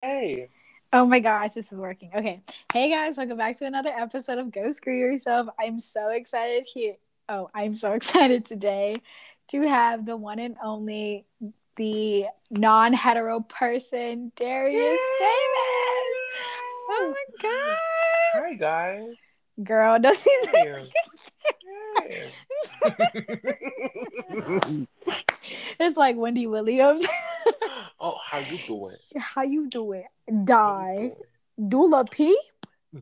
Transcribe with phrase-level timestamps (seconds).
[0.00, 0.48] Hey.
[0.92, 2.12] Oh my gosh, this is working.
[2.14, 2.40] Okay.
[2.72, 5.48] Hey guys, welcome back to another episode of Go Screw Yourself.
[5.58, 6.94] I'm so excited here.
[7.28, 8.94] Oh, I'm so excited today
[9.48, 11.26] to have the one and only,
[11.76, 15.34] the non hetero person, Darius Davis.
[16.90, 17.76] Oh my god.
[18.34, 19.16] Hi, guys.
[19.62, 20.30] Girl, does he.
[20.52, 22.32] Hey.
[25.80, 27.04] It's like Wendy Williams.
[28.00, 28.96] oh, how you doing?
[29.18, 30.04] How you doing?
[30.44, 31.10] Die.
[31.68, 32.36] Dula P?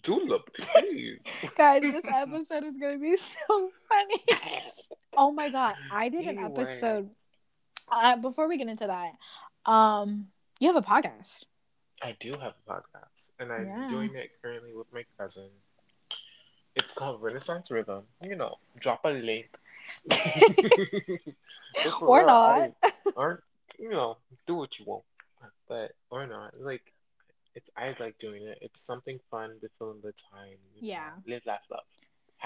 [0.03, 1.19] Dula, please.
[1.57, 4.25] Guys, this episode is gonna be so funny.
[5.17, 7.11] Oh my god, I did an episode.
[7.91, 10.29] Uh, before we get into that, um,
[10.59, 11.45] you have a podcast.
[12.03, 13.89] I do have a podcast, and I'm Yeah.
[13.89, 15.51] doing it currently with my cousin.
[16.77, 18.05] It's called Renaissance Rhythm.
[18.23, 19.49] You know, drop a link.
[22.01, 22.73] Or not.
[22.83, 23.43] out- Or,
[23.79, 24.17] you know,
[24.47, 25.05] do what you want.
[25.69, 26.61] But, or not.
[26.61, 26.93] Like,
[27.55, 28.59] it's I like doing it.
[28.61, 30.59] It's something fun to fill in the time.
[30.75, 31.11] you know, Yeah.
[31.27, 31.85] Live, laugh, love.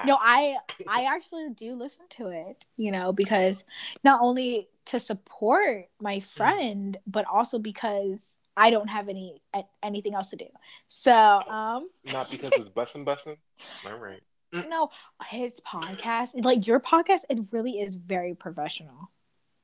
[0.06, 0.56] No, I
[0.89, 3.65] I actually do listen to it, you know, because
[4.05, 6.37] not only to support my mm-hmm.
[6.37, 9.41] friend, but also because I don't have any
[9.83, 10.47] anything else to do.
[10.89, 13.37] So, um, Not because it's bussin' bussin'.
[13.87, 14.23] All right.
[14.53, 14.91] no,
[15.29, 19.11] his podcast, like your podcast, it really is very professional.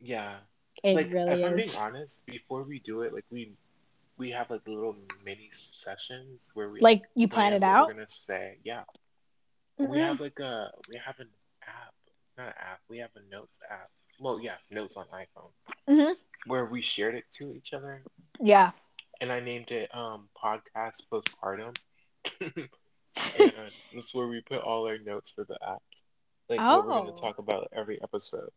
[0.01, 0.37] Yeah.
[0.83, 3.53] It like, really if I'm being honest, before we do it, like we
[4.19, 7.89] we have like little mini sessions where we Like you plan it out.
[7.89, 8.85] We're gonna say, yeah.
[9.79, 10.07] We Mhm.
[10.07, 11.29] have like a we have an
[11.63, 11.95] app,
[12.39, 12.81] not an app.
[12.89, 13.91] We have a notes app.
[14.19, 15.51] Well, yeah, notes on iPhone
[15.89, 16.17] Mhm.
[16.47, 18.03] Where we shared it to each other,
[18.41, 18.73] Yeah.
[19.21, 21.77] and I named it um podcast postpartum.
[22.41, 26.03] and that's where we put all our notes for the apps,
[26.49, 27.15] like what we're gonna Oh.
[27.21, 28.51] talk about every episode.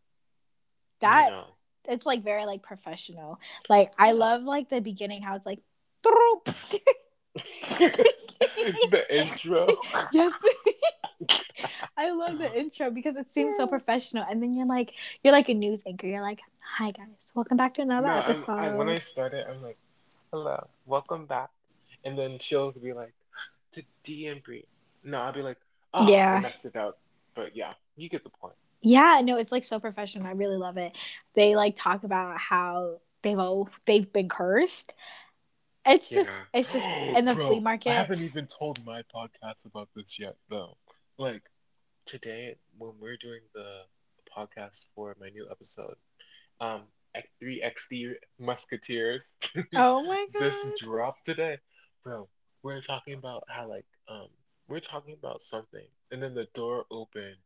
[1.01, 1.45] That you know.
[1.87, 3.39] it's like very like professional.
[3.69, 5.59] Like I love like the beginning how it's like
[7.79, 9.67] the intro.
[10.11, 10.31] yes.
[11.97, 15.49] I love the intro because it seems so professional, and then you're like, you're like
[15.49, 16.07] a news anchor.
[16.07, 16.39] You're like,
[16.77, 19.77] "Hi guys, welcome back to another No, episode." I, when I started, I'm like,
[20.31, 21.49] "Hello, welcome back,"
[22.03, 23.13] and then she'll be like,
[23.73, 24.65] "To D and Bree."
[25.03, 25.57] No, I'll be like,
[25.93, 26.35] "Oh, Yeah.
[26.35, 26.99] I messed it up,"
[27.35, 28.55] but yeah, you get the point.
[28.81, 30.27] Yeah, no, it's like so professional.
[30.27, 30.93] I really love it.
[31.35, 34.93] They like talk about how they've all they've been cursed.
[35.85, 36.85] It's just, it's just
[37.17, 37.89] in the Bro, flea market.
[37.89, 40.77] I haven't even told my podcast about this yet, though.
[41.17, 41.43] Like
[42.05, 43.81] today, when we're doing the
[44.35, 45.95] podcast for my new episode,
[46.61, 46.83] um,
[47.39, 49.35] three XD Musketeers.
[49.75, 50.39] Oh my god!
[50.39, 51.57] just dropped today,
[52.03, 52.27] bro.
[52.63, 54.27] We're talking about how like um
[54.67, 57.37] we're talking about something, and then the door opened,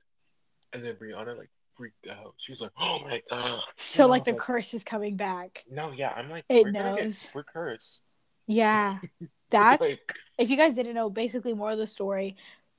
[0.74, 2.34] and then Brianna like freaked out.
[2.38, 5.64] She was like, "Oh my god!" so And like the curse is coming back.
[5.70, 7.28] No, yeah, I'm like, It we're gonna get, knows.
[7.34, 8.02] we're cursed.
[8.48, 9.00] Yeah,
[9.50, 12.36] that's like, if you guys didn't know, basically more of the story.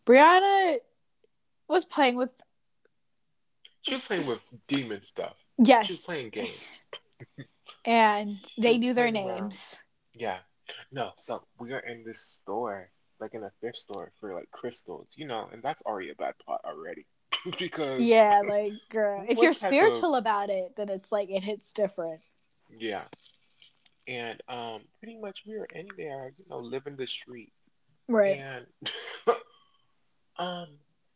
[0.06, 0.78] Brianna
[1.68, 2.30] was playing with
[3.84, 5.36] she was playing with demon stuff.
[5.58, 6.84] Yes, playing games.
[7.84, 9.40] and they knew their playing around.
[9.42, 9.76] names.
[10.14, 10.38] Yeah,
[10.92, 11.12] no.
[11.18, 15.26] So we are in this store, like in a thrift store for like crystals, you
[15.26, 17.06] know, and that's already a bad plot already,
[17.58, 21.42] because Yeah, like girl, if you're type of- spiritual about it, then it's like it
[21.44, 22.20] hits different.
[22.78, 23.04] Yeah.
[24.08, 27.52] And um pretty much we were in there, you know, living the streets.
[28.08, 28.38] Right.
[28.38, 28.66] And
[30.38, 30.66] um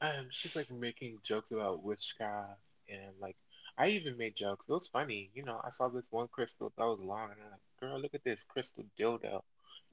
[0.00, 3.36] um she's like making jokes about witchcraft and like
[3.78, 4.66] I even made jokes.
[4.68, 7.50] It was funny, you know, I saw this one crystal that was long and I'm
[7.52, 9.42] like, girl, look at this crystal dildo.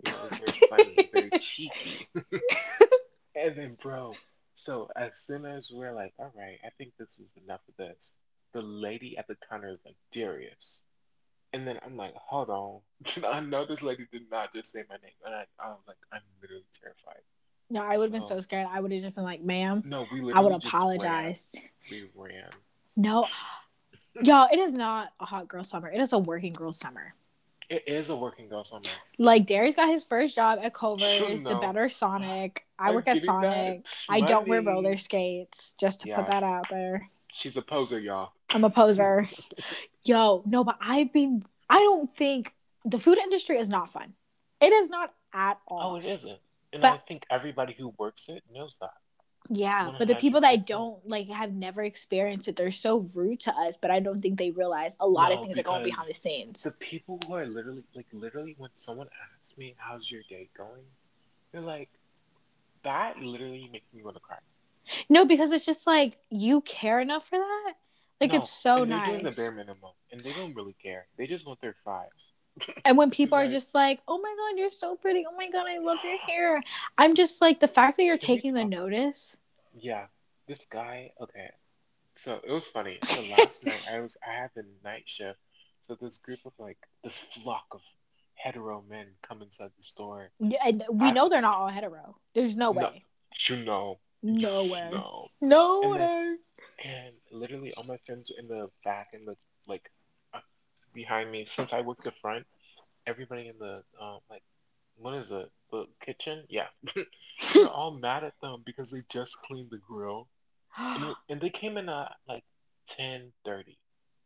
[0.06, 2.08] You know, it was very funny, very cheeky.
[3.36, 4.14] and then bro,
[4.54, 8.14] so as soon as we're like, all right, I think this is enough of this,
[8.54, 10.84] the lady at the counter is like, Darius.
[11.54, 12.80] And then I'm like, hold on.
[13.26, 15.12] I know this lady did not just say my name.
[15.26, 17.22] And I, I was like, I'm literally terrified.
[17.70, 18.68] No, I would have been So- so scared.
[18.70, 20.82] I would have just been like, ma'am, No, we literally I would have just ran.
[20.82, 21.60] apologized.
[21.92, 22.50] We ran.
[22.98, 23.26] No,
[24.22, 25.90] y'all, it is not a hot girl summer.
[25.90, 27.14] It is a working girl summer.
[27.70, 28.84] It is a working girl summer.
[29.18, 31.56] Like Darius got his first job at Culver's, the.
[31.56, 32.64] Better Sonic.
[32.78, 33.84] I I'm work at Sonic.
[34.08, 36.18] I don't wear roller skates, just to Yeah.
[36.18, 37.10] put that out there.
[37.32, 38.32] She's a poser, y'all.
[38.50, 39.28] I'm a poser.
[40.04, 41.44] Yo, no, but I've been.
[41.70, 42.54] I don't think
[42.86, 44.14] the food industry is not fun.
[44.62, 45.94] It is not at oh, all.
[45.94, 46.40] Oh, it isn't.
[46.72, 48.94] And But- I think everybody who works it knows that.
[49.50, 50.66] Yeah, but the people that 100%.
[50.68, 53.78] don't like have never experienced it, they're so rude to us.
[53.80, 56.64] But I don't think they realize a lot of things are going behind the scenes.
[56.64, 60.84] The people who are literally like literally when someone asks me how's your day going,
[61.52, 61.90] they're like,
[62.84, 64.38] that literally makes me want to cry.
[65.10, 67.74] No, because it's just like you care enough for that.
[68.22, 69.10] Like No, it's so they're nice.
[69.10, 71.08] doing the bare minimum, and they don't really care.
[71.18, 72.32] They just want their fries.
[72.86, 75.26] And when people are just like, "Oh my god, you're so pretty.
[75.30, 76.64] Oh my god, I love your hair."
[76.98, 79.36] I'm just like the fact that you're Can taking the notice.
[79.78, 80.06] Yeah,
[80.48, 81.12] this guy.
[81.20, 81.50] Okay,
[82.16, 82.98] so it was funny.
[83.06, 85.40] So last night I was I had the night shift.
[85.82, 87.82] So this group of like this flock of
[88.36, 90.30] hetero men come inside the store.
[90.40, 92.18] Yeah, And we I- know they're not all hetero.
[92.34, 92.80] There's no No.
[92.82, 93.04] way.
[93.50, 94.90] You know, No way.
[94.92, 95.28] know.
[95.42, 95.98] No And way.
[95.98, 96.40] then-
[96.84, 99.36] And literally, all my friends were in the back and the
[99.68, 99.92] like
[100.96, 101.46] behind me.
[101.48, 102.46] Since I work the front,
[103.06, 104.44] everybody in the um like
[104.98, 105.52] what is it?
[105.72, 106.44] The kitchen?
[106.50, 106.68] Yeah,
[107.54, 110.28] they're all mad at them because they just cleaned the grill,
[110.78, 112.44] and, and they came in at like
[112.88, 113.78] ten thirty.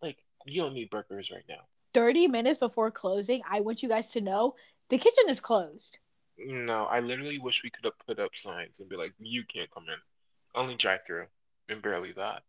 [0.02, 1.62] Like you don't need burgers right now.
[1.94, 4.54] 30 minutes before closing, I want you guys to know
[4.90, 5.98] the kitchen is closed.
[6.38, 9.72] No, I literally wish we could have put up signs and be like, you can't
[9.72, 9.98] come in.
[10.60, 11.26] Only drive through.
[11.68, 12.44] And barely that.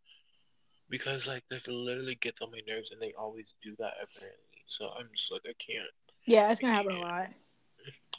[0.91, 4.63] Because like this literally gets on my nerves and they always do that apparently.
[4.67, 5.89] So I'm just like I can't.
[6.25, 7.29] Yeah, it's gonna happen a lot.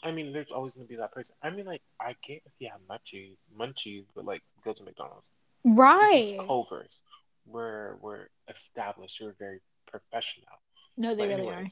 [0.04, 1.36] I mean there's always gonna be that person.
[1.42, 5.32] I mean like I get if you have munchies munchies, but like go to McDonald's.
[5.64, 6.38] Right.
[6.46, 7.02] Culver's.
[7.46, 10.60] We're we're established, we're very professional.
[10.96, 11.66] No, they But really are.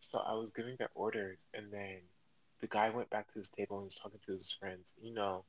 [0.00, 2.00] so I was giving their orders, and then
[2.60, 4.94] the guy went back to his table and was talking to his friends.
[5.00, 5.44] You know,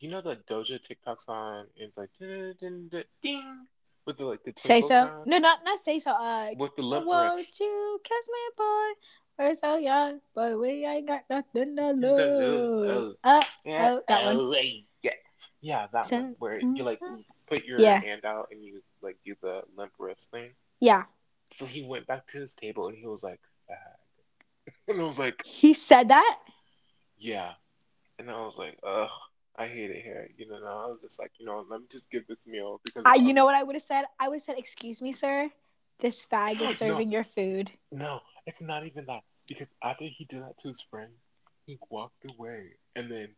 [0.00, 1.66] you know the Doja TikTok song.
[1.78, 3.66] And it's like ding, ding, ding, ding
[4.06, 5.22] with the like the Say so.
[5.26, 6.10] No, not not say so.
[6.12, 7.60] Uh, with the lip won't wrist.
[7.60, 8.90] you kiss me, boy?
[9.38, 12.18] We're so young, but we ain't got nothing to lose.
[13.08, 13.16] lose.
[13.24, 14.54] Uh, Yeah, Oh, that one.
[15.02, 15.10] Yeah,
[15.60, 17.00] yeah, that So- one where you like
[17.46, 18.00] put your Yeah.
[18.00, 20.52] hand out and you like do the limp wrist thing.
[20.80, 21.04] yeah.
[21.52, 25.18] So he went back to his table and he was like, "Fag," and I was
[25.18, 25.42] like.
[25.44, 26.38] He said that.
[27.18, 27.52] Yeah.
[28.18, 29.10] And I was like, ugh,
[29.56, 30.28] I hate it here.
[30.36, 33.04] You know, I was just like, you know, let me just give this meal because
[33.06, 34.04] I, you know what I would have said?
[34.18, 35.50] I would have said, "Excuse me, sir.
[36.00, 39.22] This fag is serving your food." No, it's not even that.
[39.46, 41.12] Because after he did that to his friends,
[41.66, 43.28] he walked away and then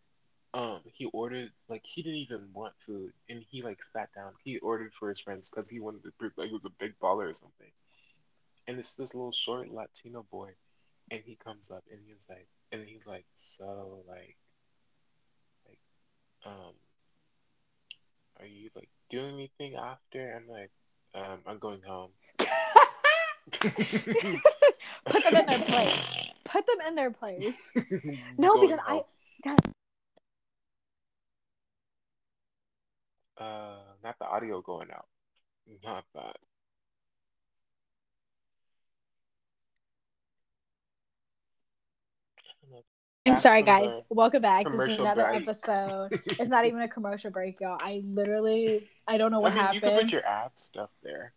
[0.55, 4.32] um he ordered like he didn't even want food and he like sat down.
[4.44, 6.94] He ordered for his friends because he wanted to prove like he was a big
[7.00, 7.70] baller or something.
[8.66, 10.52] And it's this little short Latino boy
[11.11, 14.37] and he comes up and he was like and he's like, so like
[16.46, 16.75] um
[18.41, 20.35] are you like doing anything after?
[20.37, 20.70] I'm like,
[21.14, 22.11] um, I'm going home.
[25.06, 26.31] Put them in their place.
[26.44, 27.70] Put them in their place.
[28.38, 29.05] No, because I- home.
[29.44, 29.61] that-
[33.37, 35.06] Uh, not the audio going out.
[35.85, 36.37] Not that.
[43.26, 44.00] I'm sorry, guys.
[44.11, 44.67] Welcome back.
[44.71, 45.43] This is another break.
[45.49, 46.11] episode.
[46.26, 47.79] It's not even a commercial break, y'all.
[47.81, 50.09] I literally, I don't know what I mean, you can happened.
[50.11, 51.32] put your ad stuff there.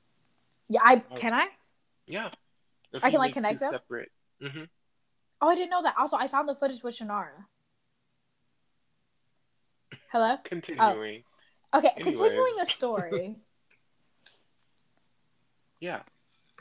[0.68, 1.48] Yeah, I can I?
[2.06, 2.30] Yeah.
[2.92, 3.72] If I can, like, connect two them?
[3.72, 4.12] Separate.
[4.42, 4.64] hmm
[5.42, 5.96] Oh, I didn't know that.
[5.98, 7.46] Also, I found the footage with Shannara.
[10.12, 10.36] Hello.
[10.44, 11.24] Continuing.
[11.74, 12.18] Okay, Anyways.
[12.20, 13.36] continuing the story.
[15.80, 16.00] Yeah.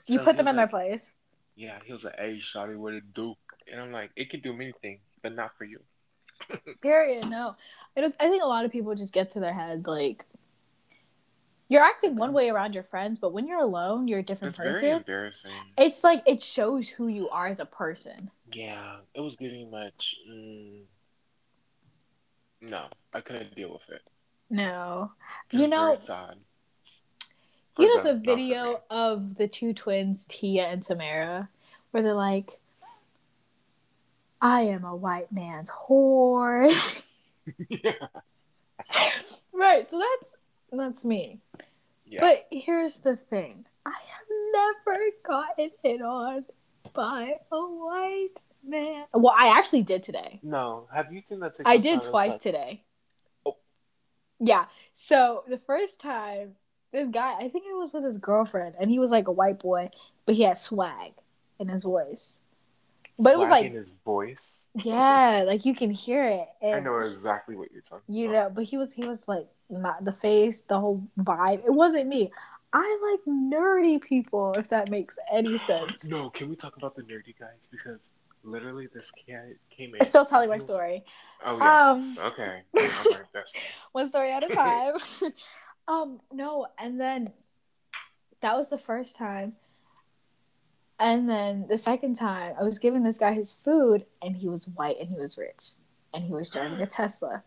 [0.07, 1.15] You So put them was in their place.
[1.55, 3.35] Yeah, he was like, "Hey, Shotty, what it do?"
[3.73, 5.81] And I'm like, "It can do many things, but not for you."
[6.83, 7.29] Period.
[7.29, 7.57] No,
[7.97, 10.25] I, don't, I think a lot of people just get to their head like
[11.69, 14.69] you're acting one way around your friends, but when you're alone, you're a different That's
[14.71, 14.97] very person.
[14.99, 15.51] embarrassing.
[15.77, 18.31] It's like it shows who you are as a person.
[18.53, 20.15] Yeah, it was giving much.
[20.31, 20.83] Mm,
[22.61, 24.03] no, I couldn't deal with it.
[24.49, 25.11] No,
[25.51, 26.37] You know- sad.
[27.79, 31.49] You know the video of the two twins, Tia and Tamera,
[31.91, 32.59] where they're like,
[34.41, 36.73] "I am a white man's whore."
[37.69, 37.93] yeah.
[39.53, 39.91] right.
[39.91, 40.35] So that's
[40.73, 41.41] that's me.
[42.07, 42.21] yeah.
[42.21, 46.45] But here's the thing: I have never gotten it on
[46.93, 49.07] by a white man.
[49.13, 50.41] Well, I actually did today.
[50.43, 51.59] no, have you seen that?
[51.65, 52.83] I did twice like- today.
[53.45, 53.57] Oh.
[54.41, 54.67] Yeah.
[54.93, 56.57] So the first time,
[56.93, 59.59] this guy, I think it was with his girlfriend, and he was like a white
[59.59, 59.91] boy,
[60.25, 61.13] but he had swag
[61.59, 62.39] in his voice.
[63.19, 64.69] But it was like, in his voice.
[64.75, 66.49] yeah, like you can hear it.
[66.63, 68.49] I know exactly what you're talking You about.
[68.51, 71.65] know, but he was he was like not the face, the whole vibe.
[71.65, 72.31] It wasn't me.
[72.73, 76.05] I like nerdy people, if that makes any sense.
[76.05, 77.69] No, can we talk about the nerdy guys?
[77.71, 80.01] Because literally, this kid came in.
[80.03, 81.03] I'm still telling my was- story.
[81.45, 81.91] Oh yeah.
[81.93, 82.63] Um, okay.
[82.79, 83.55] I'm like, that's
[83.93, 84.95] one story at a time.
[85.89, 87.29] um, no, and then
[88.43, 89.55] that was the first time.
[90.99, 94.67] And then the second time, I was giving this guy his food, and he was
[94.69, 95.71] white and he was rich,
[96.15, 97.43] and he was driving a Tesla.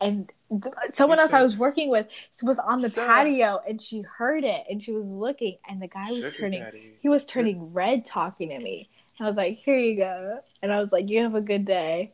[0.00, 2.08] And th- someone else I was working with
[2.42, 6.10] was on the patio, and she heard it, and she was looking, and the guy
[6.10, 6.92] was Sugar turning, daddy.
[7.00, 8.88] he was turning red talking to me,
[9.20, 10.40] I was like, here you go.
[10.62, 12.12] And I was like, you have a good day.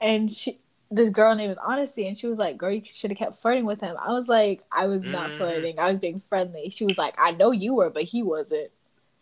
[0.00, 3.18] And she, this girl named is Honesty, and she was like, girl, you should have
[3.18, 3.96] kept flirting with him.
[4.00, 5.36] I was like, I was not Mhm.
[5.38, 5.78] flirting.
[5.80, 6.70] I was being friendly.
[6.70, 8.70] She was like, I know you were, but he wasn't.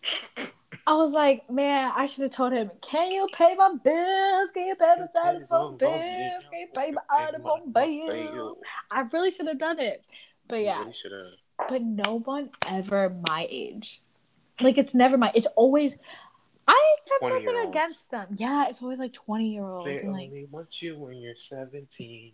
[0.87, 4.51] I was like, man, I should have told him, can you pay my bills?
[4.51, 6.43] Can you pay my telephone bills?
[6.51, 8.59] Can you pay my automobile bills?
[8.91, 10.07] I really should have done it.
[10.49, 11.69] But yeah, Really should have.
[11.69, 14.03] but no one ever my age.
[14.61, 15.31] Like it's never my.
[15.35, 15.97] It's always.
[16.67, 18.29] I have nothing against them.
[18.35, 19.87] Yeah, it's always like twenty year olds.
[19.87, 22.33] They And like only want you when you're 17.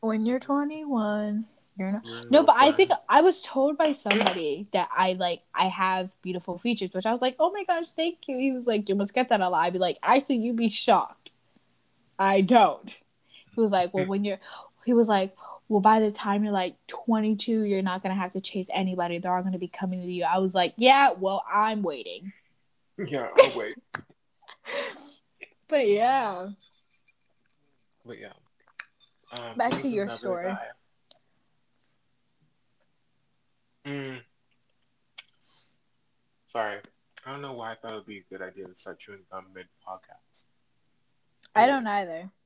[0.00, 1.46] when you're twenty one,
[1.80, 2.04] you're not.
[2.04, 6.10] You're No, but I think I was told by somebody that I like I have
[6.22, 8.36] beautiful features, which I was like, oh my gosh, thank you.
[8.36, 9.64] He was like, you must get that a lot.
[9.64, 11.30] I'd be like, I see you be shocked.
[12.18, 13.00] I don't.
[13.54, 14.38] He was like, well, when you're,
[14.84, 15.34] he was like,
[15.68, 19.18] well, by the time you're like 22, you're not gonna have to chase anybody.
[19.18, 20.24] They're all gonna be coming to you.
[20.24, 22.32] I was like, yeah, well, I'm waiting.
[22.98, 23.76] Yeah, I'll wait.
[25.68, 26.48] But yeah,
[28.04, 28.32] But yeah.
[29.32, 30.48] Um, Back to your story.
[30.48, 30.58] guy.
[33.86, 34.20] Mm.
[36.52, 36.78] Sorry.
[37.26, 39.20] I don't know why I thought it would be a good idea to start chewing
[39.30, 40.44] gum mid podcast.
[41.54, 42.30] I don't either.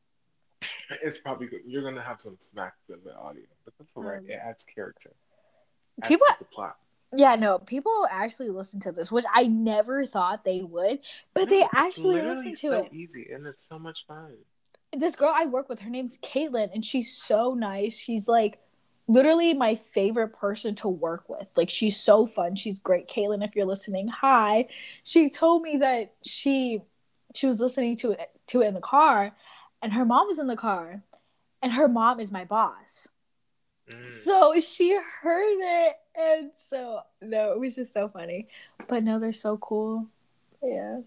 [1.02, 1.60] It's probably good.
[1.66, 4.18] You're gonna have some smacks in the audio, but that's alright.
[4.18, 5.10] Um, it adds character.
[6.02, 6.76] Adds people- the plot.
[7.16, 10.98] Yeah, no, people actually listen to this, which I never thought they would,
[11.32, 12.92] but they No, it's actually listen to so it.
[12.92, 14.34] easy and it's so much fun.
[14.92, 17.96] this girl I work with, her name's Caitlin, and she's so nice.
[17.96, 18.58] She's like
[19.06, 21.46] literally my favorite person to work with.
[21.56, 22.56] Like she's so fun.
[22.56, 23.08] She's great.
[23.08, 24.68] Caitlin, if you're listening, hi.
[25.02, 26.82] She told me that she
[27.34, 29.32] she was listening to it to it in the car,
[29.82, 31.02] and her mom was in the car,
[31.62, 33.08] and her mom is my boss.
[33.90, 34.08] Mm.
[34.08, 38.49] So she heard it, and so no, it was just so funny.
[38.88, 40.06] But no, they're so cool.
[40.62, 41.00] Yeah.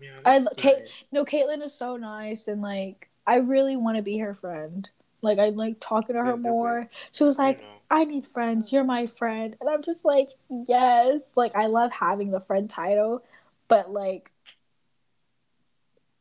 [0.00, 0.88] Yeah, I- Kate- nice.
[1.12, 4.88] No, Caitlin is so nice, and like I really want to be her friend.
[5.22, 6.88] Like I like talking to her more.
[7.12, 7.66] She was like, know.
[7.90, 8.72] "I need friends.
[8.72, 13.22] You're my friend," and I'm just like, "Yes." Like I love having the friend title,
[13.68, 14.32] but like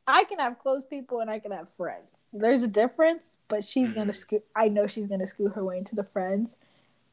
[0.08, 2.28] I can have close people and I can have friends.
[2.34, 4.16] There's a difference, but she's gonna Mhm.
[4.16, 4.46] scoot.
[4.56, 6.58] I know she's gonna scoot her way into the friends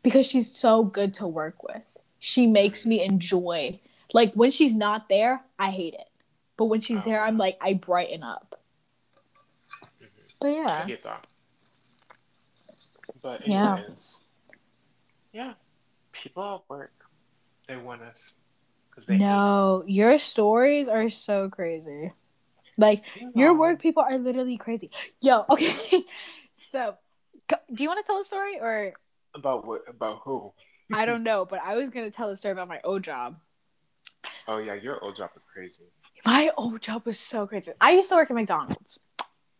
[0.02, 1.83] because she's so good to work with.
[2.19, 3.81] She makes me enjoy.
[4.12, 6.09] Like when she's not there, I hate it.
[6.57, 8.61] But when she's Oh, there, I'm like I brighten up.
[9.83, 10.37] Mhm.
[10.40, 10.87] But I yeah.
[10.87, 11.26] get that.
[13.26, 13.73] But Yeah.
[13.75, 14.21] anyways,
[15.33, 15.54] yeah.
[16.12, 16.92] People at work,
[17.66, 18.35] they want us
[18.88, 22.12] because they No, your stories are so crazy.
[22.76, 23.02] Like
[23.35, 24.92] your work people are literally crazy.
[25.21, 26.04] Yo, okay.
[26.71, 26.95] so,
[27.75, 28.92] do you want to tell a story or
[29.35, 30.52] about what about who?
[30.92, 33.40] I don't know, but I was gonna tell a story about my old job.
[34.47, 35.83] Oh yeah, your old job is crazy.
[36.25, 37.73] My old job was so crazy.
[37.80, 39.00] I used to work at McDonald's,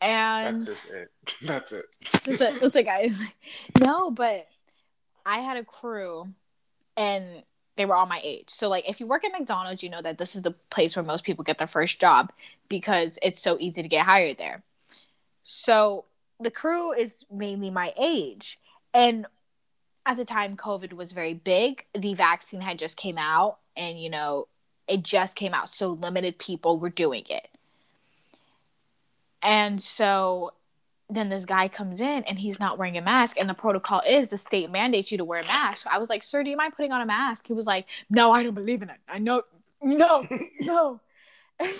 [0.00, 1.10] and That's just it.
[1.42, 1.84] That's it.
[2.02, 3.20] that's it, that's it, guys.
[3.80, 4.46] No, but
[5.24, 6.28] I had a crew,
[6.96, 7.42] and
[7.76, 8.48] they were all my age.
[8.48, 11.04] So, like, if you work at McDonald's, you know that this is the place where
[11.04, 12.32] most people get their first job
[12.68, 14.62] because it's so easy to get hired there.
[15.42, 16.04] So,
[16.40, 18.58] the crew is mainly my age,
[18.94, 19.26] and
[20.04, 21.84] at the time, COVID was very big.
[21.94, 24.46] The vaccine had just came out, and you know,
[24.88, 27.48] it just came out, so limited people were doing it.
[29.43, 30.52] And so
[31.09, 33.37] then this guy comes in and he's not wearing a mask.
[33.38, 35.87] And the protocol is the state mandates you to wear a mask.
[35.87, 37.47] I was like sir do you mind putting on a mask?
[37.47, 38.99] He was like no i don't believe in it.
[39.09, 39.43] I know
[39.83, 40.26] no
[40.61, 41.00] no.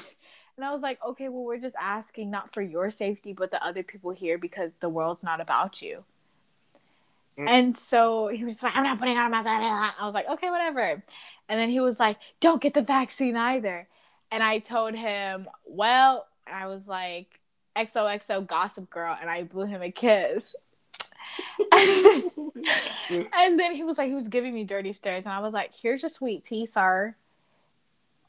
[0.59, 3.63] And i was like okay well we're just asking not for your safety but the
[3.63, 6.03] other people here because the world's not about you.
[7.39, 7.51] Mm.
[7.51, 9.47] and so he was just like i'm not putting on a mask.
[10.01, 11.03] I was like okay whatever.
[11.49, 13.87] And then he was like don't get the vaccine either.
[14.31, 17.39] And i told him well and i was like
[17.77, 20.55] XOXO Gossip Girl, and I blew him a kiss.
[21.73, 22.31] and
[23.59, 26.03] then he was like, he was giving me dirty stares, and I was like, here's
[26.03, 27.15] your sweet tea, sir.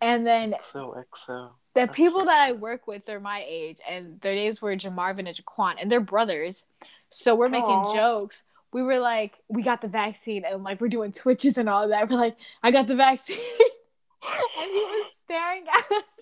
[0.01, 1.51] And then XO XO.
[1.73, 5.29] the people that I work with, they're my age, and their names were Jamarvin and
[5.29, 6.63] Jaquan, and they're brothers.
[7.09, 8.43] So we're making jokes.
[8.73, 12.09] We were like, we got the vaccine, and like we're doing twitches and all that.
[12.09, 13.37] We're like, I got the vaccine,
[14.59, 16.16] and he was staring at us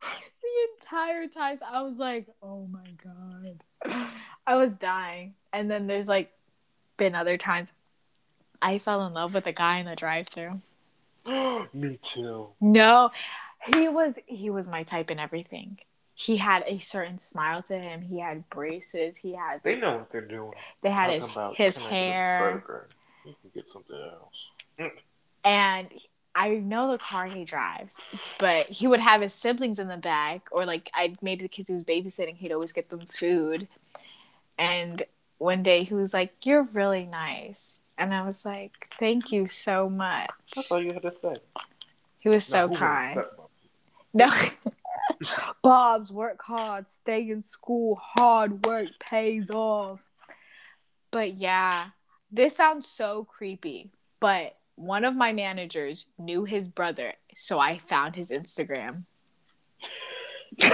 [0.42, 1.58] the entire time.
[1.68, 4.08] I was like, oh my god,
[4.46, 5.34] I was dying.
[5.52, 6.32] And then there's like
[6.96, 7.72] been other times
[8.62, 10.60] I fell in love with a guy in the drive-through.
[11.72, 12.48] Me too.
[12.60, 13.10] No,
[13.74, 15.78] he was he was my type in everything.
[16.14, 18.02] He had a certain smile to him.
[18.02, 19.16] He had braces.
[19.16, 20.52] He had They know what they're doing.
[20.82, 22.88] they had Talking his about, his "Can I get a hair?
[23.24, 24.46] You can get something else.
[24.78, 24.90] Mm.
[25.44, 25.88] and
[26.34, 27.96] I know the car he drives,
[28.38, 31.68] but he would have his siblings in the back, or like I maybe the kids
[31.68, 33.66] he was babysitting, he'd always get them food.
[34.58, 35.04] And
[35.38, 39.90] one day he was like, "You're really nice," and I was like, "Thank you so
[39.90, 41.36] much." That's all you had to say.
[42.20, 43.24] He was so Now, who kind.
[44.12, 44.30] No.
[45.62, 50.00] Bob's work hard, stay in school, hard work pays off.
[51.10, 51.88] But yeah,
[52.30, 53.90] this sounds so creepy.
[54.20, 59.04] But one of my managers knew his brother, so I found his Instagram.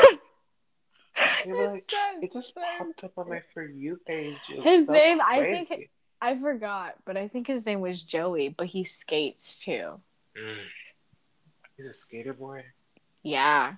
[1.49, 2.79] Like, so It just sad.
[2.79, 4.37] popped up on my For You page.
[4.49, 8.67] His so name, I think- I forgot, but I think his name was Joey, but
[8.67, 10.01] he skates too.
[10.37, 10.57] Mm.
[11.77, 12.65] He's a skater boy.
[13.23, 13.75] Yeah.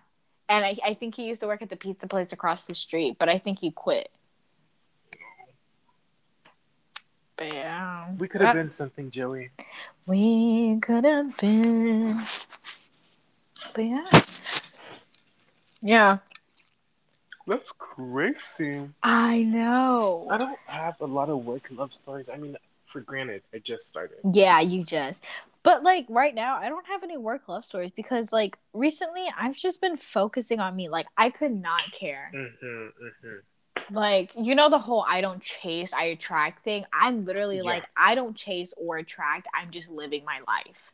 [0.48, 3.16] And I, I think he used to work at the pizza place across the street,
[3.20, 4.08] but I think he quit.
[7.36, 8.14] But yeah.
[8.18, 9.50] We could have been something, Joey.
[10.08, 12.14] We could have been.
[13.74, 14.06] But yeah.
[15.82, 16.18] Yeah.
[17.46, 18.88] That's crazy.
[19.02, 20.26] I know.
[20.30, 22.30] I don't have a lot of work love stories.
[22.30, 24.16] I mean, for granted, I just started.
[24.32, 25.22] Yeah, you just.
[25.62, 29.56] But like right now, I don't have any work love stories because like recently I've
[29.56, 30.88] just been focusing on me.
[30.88, 32.32] Like I could not care.
[32.34, 33.36] Mm-hmm, mm-hmm.
[33.90, 36.84] Like you know the whole I don't chase, I attract thing.
[36.92, 37.62] I'm literally Yeah.
[37.62, 39.46] like I don't chase or attract.
[39.54, 40.92] I'm just living my life.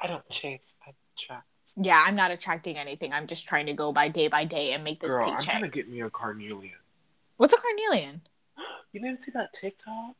[0.00, 0.74] I don't chase.
[0.86, 1.46] I attract.
[1.76, 3.12] Yeah, I'm not attracting anything.
[3.12, 5.50] I'm just trying to go by day by day and make this Girl, I'm paycheck.
[5.52, 6.74] trying to get me a carnelian.
[7.36, 8.22] What's a carnelian?
[8.92, 10.16] You didn't see that TikTok?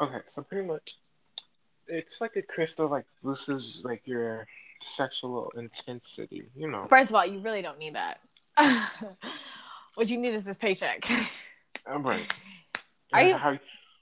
[0.00, 0.96] Okay, so pretty much,
[1.86, 4.46] it's like a crystal like boosts like your
[4.82, 6.48] sexual intensity.
[6.56, 6.86] You know.
[6.90, 8.18] First of all, you really don't need that.
[9.96, 11.04] what you need is this paycheck.
[11.86, 12.32] I'm right.
[13.12, 13.58] Are you- How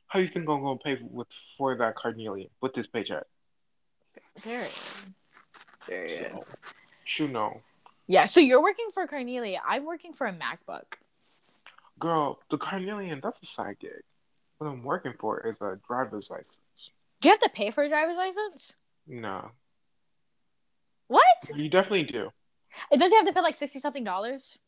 [0.08, 3.24] how you think I'm gonna pay with for that carnelian with this paycheck?
[4.42, 4.70] Period.
[5.86, 6.30] Period.
[6.32, 6.44] So,
[7.24, 7.60] you know,
[8.06, 9.60] Yeah, so you're working for carnelian.
[9.66, 10.84] I'm working for a MacBook.
[11.98, 14.02] girl, the carnelian that's a side gig.
[14.58, 16.60] What I'm working for is a driver's license.
[17.20, 18.74] Do you have to pay for a driver's license?
[19.06, 19.50] No,
[21.08, 21.24] What?
[21.54, 22.30] you definitely do.
[22.90, 24.58] It doesn't have to pay like sixty something dollars.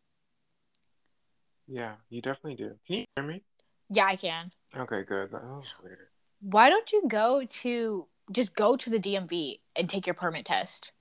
[1.68, 2.74] Yeah, you definitely do.
[2.86, 3.42] Can you hear me?
[3.90, 4.52] Yeah, I can.
[4.76, 5.30] Okay, good.
[5.32, 5.98] That was weird.
[6.40, 10.92] Why don't you go to just go to the DMV and take your permit test?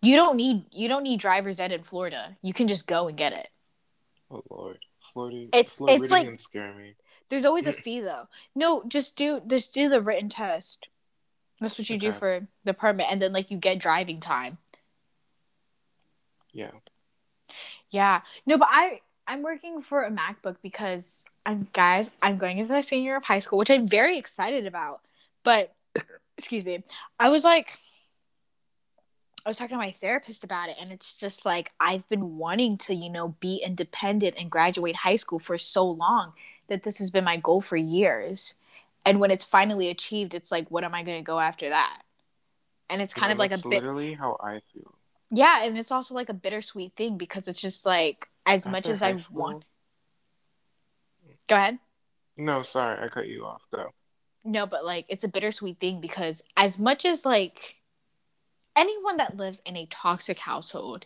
[0.00, 2.36] You don't need you don't need driver's ed in Florida.
[2.42, 3.48] You can just go and get it.
[4.30, 4.78] Oh Lord,
[5.12, 5.48] Florida.
[5.52, 6.94] It's- it's like- scare me.
[7.30, 8.28] There's always a fee though.
[8.54, 10.88] No, just do just do the written test.
[11.60, 14.58] That's what you do for the permit, and then like you get driving time.
[16.52, 16.70] Yeah.
[17.90, 18.20] Yeah.
[18.46, 21.02] No, but I I'm working for a MacBook because
[21.44, 24.66] I'm guys, I'm going into my senior year of high school, which I'm very excited
[24.66, 25.02] about.
[25.44, 25.74] But
[26.38, 26.82] excuse me.
[27.20, 27.78] I was like
[29.44, 32.78] I was talking to my therapist about it and it's just like I've been wanting
[32.78, 36.32] to, you know, be independent and graduate high school for so long
[36.68, 38.54] that this has been my goal for years.
[39.04, 42.02] And when it's finally achieved, it's like what am I going to go after that?
[42.88, 44.94] And it's kind of like a bit literally how I feel.
[45.30, 49.02] yeah, and it's also like a bittersweet thing because it's just like as much as
[49.02, 49.64] I school- want.
[51.46, 51.78] Go ahead.
[52.36, 53.90] No, sorry, I cut you off though.
[54.44, 57.76] No, but like it's a bittersweet thing because as much as like
[58.76, 61.04] anyone that lives in a toxic household,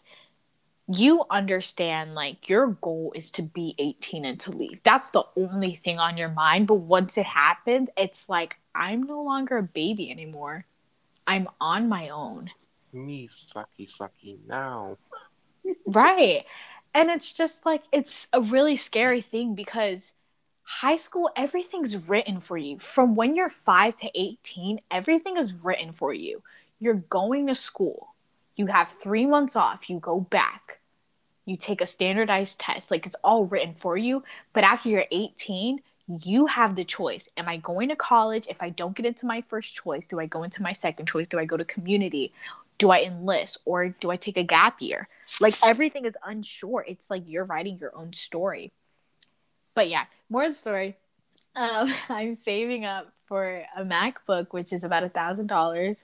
[0.88, 4.80] you understand like your goal is to be 18 and to leave.
[4.82, 6.66] That's the only thing on your mind.
[6.66, 10.66] But once it happens, it's like I'm no longer a baby anymore.
[11.26, 12.50] I'm on my own.
[12.92, 14.98] Me sucky sucky now.
[15.86, 16.44] Right.
[16.94, 20.12] And it's just like it's a really scary thing because
[20.62, 22.78] high school everything's written for you.
[22.80, 26.42] From when you're 5 to 18, everything is written for you.
[26.80, 28.14] You're going to school.
[28.56, 30.80] You have 3 months off, you go back.
[31.46, 32.90] You take a standardized test.
[32.90, 35.80] Like it's all written for you, but after you're 18,
[36.24, 37.28] you have the choice.
[37.36, 38.46] Am I going to college?
[38.48, 41.26] If I don't get into my first choice, do I go into my second choice?
[41.26, 42.32] Do I go to community?
[42.82, 45.08] Do I enlist or do I take a gap year?
[45.40, 46.84] Like everything is unsure.
[46.88, 48.72] It's like you're writing your own story.
[49.76, 50.96] But yeah, more of the story.
[51.54, 56.02] Um, I'm saving up for a MacBook, which is about a thousand dollars,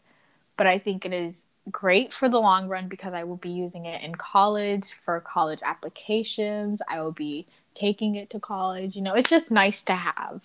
[0.57, 3.87] but I think it is great for the long run because I will be using
[3.87, 6.81] it in college for college applications.
[6.89, 8.95] I will be taking it to college.
[8.95, 10.43] You know, it's just nice to have.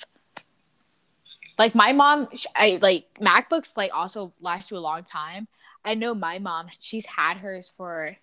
[1.59, 3.77] Like my mom, I like MacBooks.
[3.77, 5.47] Like also last you a long time.
[5.85, 6.67] I know my mom.
[6.79, 8.15] She's had hers for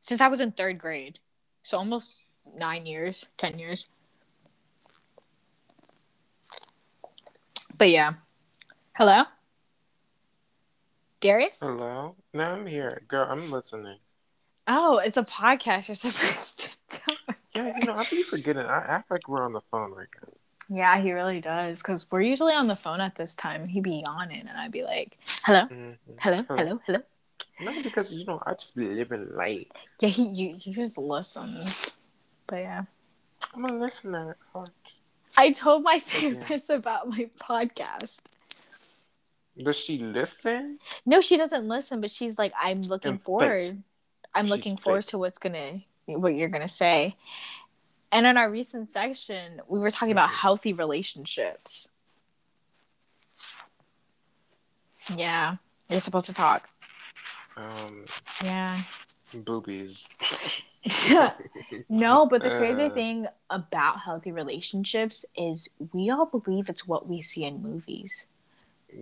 [0.00, 1.18] since I was in third grade,
[1.62, 2.22] so almost
[2.56, 3.86] nine years, ten years.
[7.76, 8.14] But yeah,
[8.94, 9.24] hello.
[11.20, 11.58] Darius?
[11.60, 12.16] Hello?
[12.34, 13.02] No, I'm here.
[13.06, 13.98] Girl, I'm listening.
[14.66, 17.36] Oh, it's a podcast you're supposed to talk.
[17.54, 18.66] Yeah, you know, I be forgetting.
[18.66, 20.32] I act like we're on the phone right now.
[20.72, 21.78] Yeah, he really does.
[21.78, 23.66] Because we're usually on the phone at this time.
[23.68, 25.96] He'd be yawning, and I'd be like, hello, Mhm.
[26.18, 27.00] hello, hello, hello.
[27.60, 29.66] No, because, you know, I just be living life.
[30.00, 31.96] Yeah, he you, he just listens.
[32.46, 32.84] But yeah.
[33.54, 34.36] I'm a listener.
[35.36, 38.22] I told my therapist about my podcast.
[39.62, 40.78] Does she listen?
[41.04, 43.24] No, she doesn't listen, but she's like, I'm looking And fake.
[43.26, 43.82] forward.
[44.34, 45.10] I'm She's looking forward fake.
[45.10, 47.16] to what's gonna what you're gonna say.
[48.12, 51.88] And in our recent section, we were talking about healthy relationships.
[55.16, 55.56] Yeah,
[55.88, 56.68] you're supposed to talk.
[57.56, 58.04] Um,
[58.44, 58.82] Yeah.
[59.32, 60.08] boobies.
[61.88, 62.90] no, but the crazy Uh.
[62.90, 68.26] thing about healthy relationships is we all believe it's what we see in movies.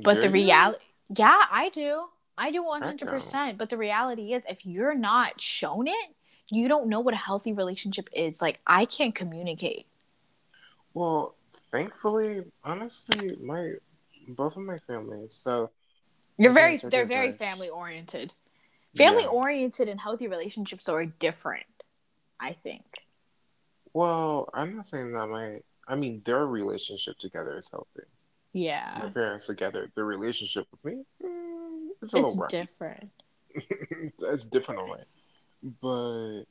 [0.04, 0.78] But the reality,
[1.16, 2.04] yeah, I do.
[2.38, 3.58] I do 100%.
[3.58, 6.14] But the reality is, if you're not shown it,
[6.50, 8.40] you don't know what a healthy relationship is.
[8.42, 9.86] Like, I can't communicate.
[10.94, 11.36] Well,
[11.70, 13.72] thankfully, honestly, my
[14.28, 15.38] both of my families.
[15.42, 15.70] So
[16.38, 18.32] You're very, they're very family oriented.
[18.96, 19.28] Family yeah.
[19.28, 21.66] oriented and healthy relationships are different,
[22.40, 22.84] I think.
[23.92, 25.60] Well, I'm not saying that my.
[25.88, 28.06] I mean, their relationship together is healthy.
[28.52, 28.98] Yeah.
[29.02, 32.50] My parents together, their relationship with me, mm, it's a It's little rough.
[32.50, 33.10] different.
[33.54, 35.06] it's different.
[35.62, 36.44] But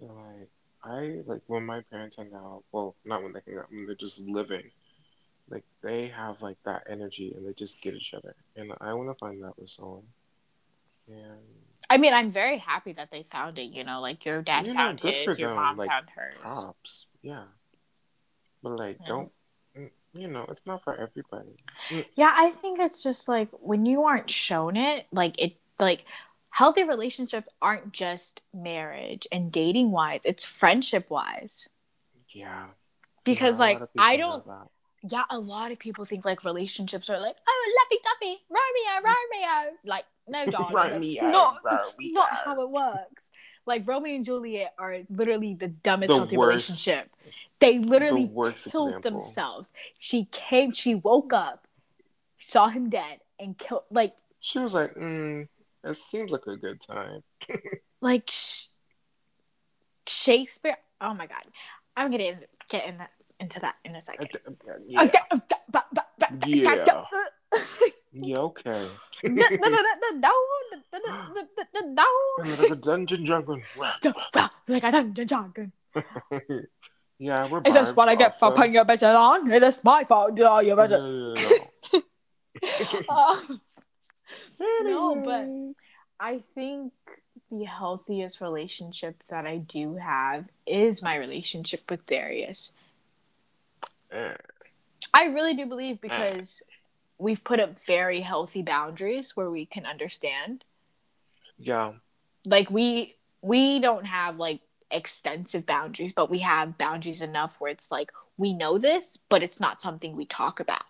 [0.00, 0.48] like
[0.84, 3.94] I like when my parents hang out, well, not when they hang out, when they're
[3.94, 4.70] just living,
[5.48, 8.34] like they have like that energy and they just get each other.
[8.56, 10.04] And I want to find that with someone.
[11.08, 11.40] And
[11.90, 13.72] I mean, I'm very happy that they found it.
[13.72, 15.90] You know, like your dad You know, found good for his, your them, mom like,
[15.90, 16.36] found hers.
[16.40, 17.44] props, yeah.
[18.62, 19.06] But like, Yeah.
[19.06, 19.32] don't,
[19.76, 21.56] mm, you know, it's not for everybody.
[22.14, 26.04] Yeah, I think it's just like when you aren't shown it, like it, like
[26.54, 31.68] healthy relationships aren't just marriage and dating wise; it's friendship wise.
[32.28, 32.66] Yeah.
[33.24, 34.44] Because Not a like lot of people I don't,
[35.10, 39.76] yeah, a lot of people think like relationships are like oh lovey dovey, Romeo, Romeo.
[39.84, 42.12] Like no, darling, that's Romeo, not that's Romeo.
[42.14, 43.24] not how it works.
[43.66, 47.10] Like Romeo and Juliet are literally the dumbest The healthy worst- relationship.
[47.60, 49.20] They literally worst killed example.
[49.22, 49.70] themselves.
[49.98, 51.66] She came, she woke up,
[52.36, 53.84] saw him dead, and killed.
[53.90, 55.48] Like, She was like, mm,
[55.84, 57.22] that seems like a good time.
[58.00, 58.66] like sh-
[60.06, 60.78] Shakespeare.
[61.00, 61.44] Oh my god,
[61.94, 62.38] I'm gonna
[62.70, 64.28] get in that, into that in a second.
[64.88, 65.08] Yeah.
[66.46, 67.04] yeah.
[68.12, 68.38] yeah.
[68.38, 68.88] Okay.
[69.24, 70.32] no, no, no, no, no,
[70.92, 72.06] no, no,
[72.38, 72.68] no.
[72.68, 73.62] The dungeon dragon.
[74.68, 75.72] like a dungeon dragon.
[77.18, 77.62] Yeah, we're.
[77.64, 78.50] Is this what I get also.
[78.50, 79.50] for putting your bitches on?
[79.52, 80.38] Is this my fault?
[80.40, 80.90] Oh, your bitches.
[80.90, 81.44] No, no,
[81.92, 82.02] no,
[83.08, 83.14] no.
[83.14, 83.60] um,
[84.60, 85.14] no.
[85.14, 85.48] No, but-
[86.24, 86.92] I think
[87.50, 92.72] the healthiest relationship that I do have is my relationship with Darius.
[94.10, 94.34] Eh,
[95.12, 96.62] I really do believe because
[97.18, 100.64] we've put up very healthy boundaries where we can understand.
[101.58, 101.94] yeah,
[102.44, 107.90] Like we we don't have like extensive boundaries, but we have boundaries enough where it's
[107.90, 110.82] like we know this, but it's not something we talk about.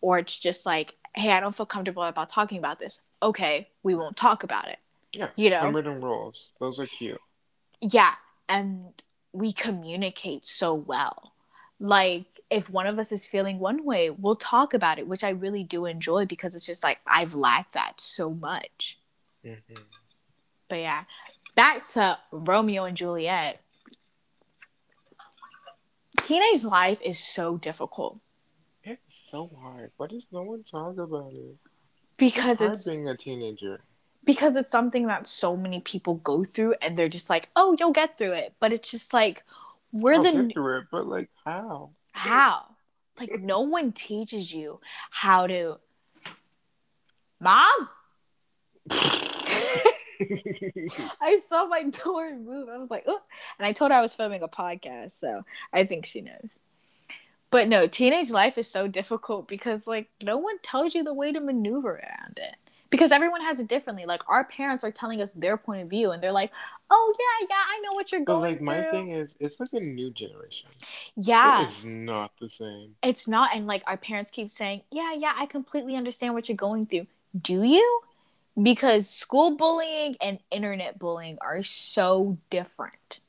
[0.00, 3.00] Or it's just like, hey, I don't feel comfortable about talking about this.
[3.22, 4.78] Okay, we won't talk about it.
[5.12, 5.28] yeah.
[5.36, 5.66] You know?
[5.66, 6.50] Unwritten rules.
[6.60, 7.20] Those are cute.
[7.80, 8.14] Yeah,
[8.48, 8.92] and
[9.32, 11.32] we communicate so well.
[11.80, 15.30] Like if one of us is feeling one way, we'll talk about it, which I
[15.30, 18.98] really do enjoy because it's just like I've lacked that so much.
[19.44, 19.54] hmm
[20.68, 21.04] But yeah,
[21.54, 23.60] back to Romeo and Juliet.
[26.18, 28.18] Teenage life is so difficult
[28.82, 28.98] It's
[29.30, 29.92] so hard.
[29.96, 31.56] Why does no one talk about it?
[32.16, 33.80] Because it's hard it's being a teenager.
[34.24, 37.92] because it's something that so many people go through and they're just like, "Oh, you'll
[37.92, 39.44] get through it." But it's just like
[39.92, 41.90] we're I'll the get through it, but like how?
[42.12, 42.64] How?
[43.18, 45.78] Like no one teaches you how to
[47.40, 47.88] Mom?
[51.20, 52.68] I saw my door move.
[52.68, 53.20] I was like, oh,
[53.58, 56.48] and I told her I was filming a podcast, so I think she knows.
[57.50, 61.32] But no, teenage life is so difficult because like no one tells you the way
[61.32, 62.56] to maneuver around it.
[62.88, 64.04] Because everyone has it differently.
[64.06, 66.52] Like our parents are telling us their point of view and they're like,
[66.88, 68.66] "Oh yeah, yeah, I know what you're going through.
[68.66, 70.70] but like my through." thing is, it's like a new generation.
[71.16, 71.64] yeah.
[71.64, 72.94] It is not the same.
[73.02, 76.56] it's not and like our parents keep saying yeah yeah i completely understand what you're
[76.56, 77.06] going through
[77.40, 78.00] do you
[78.62, 83.20] because school bullying and internet bullying are so different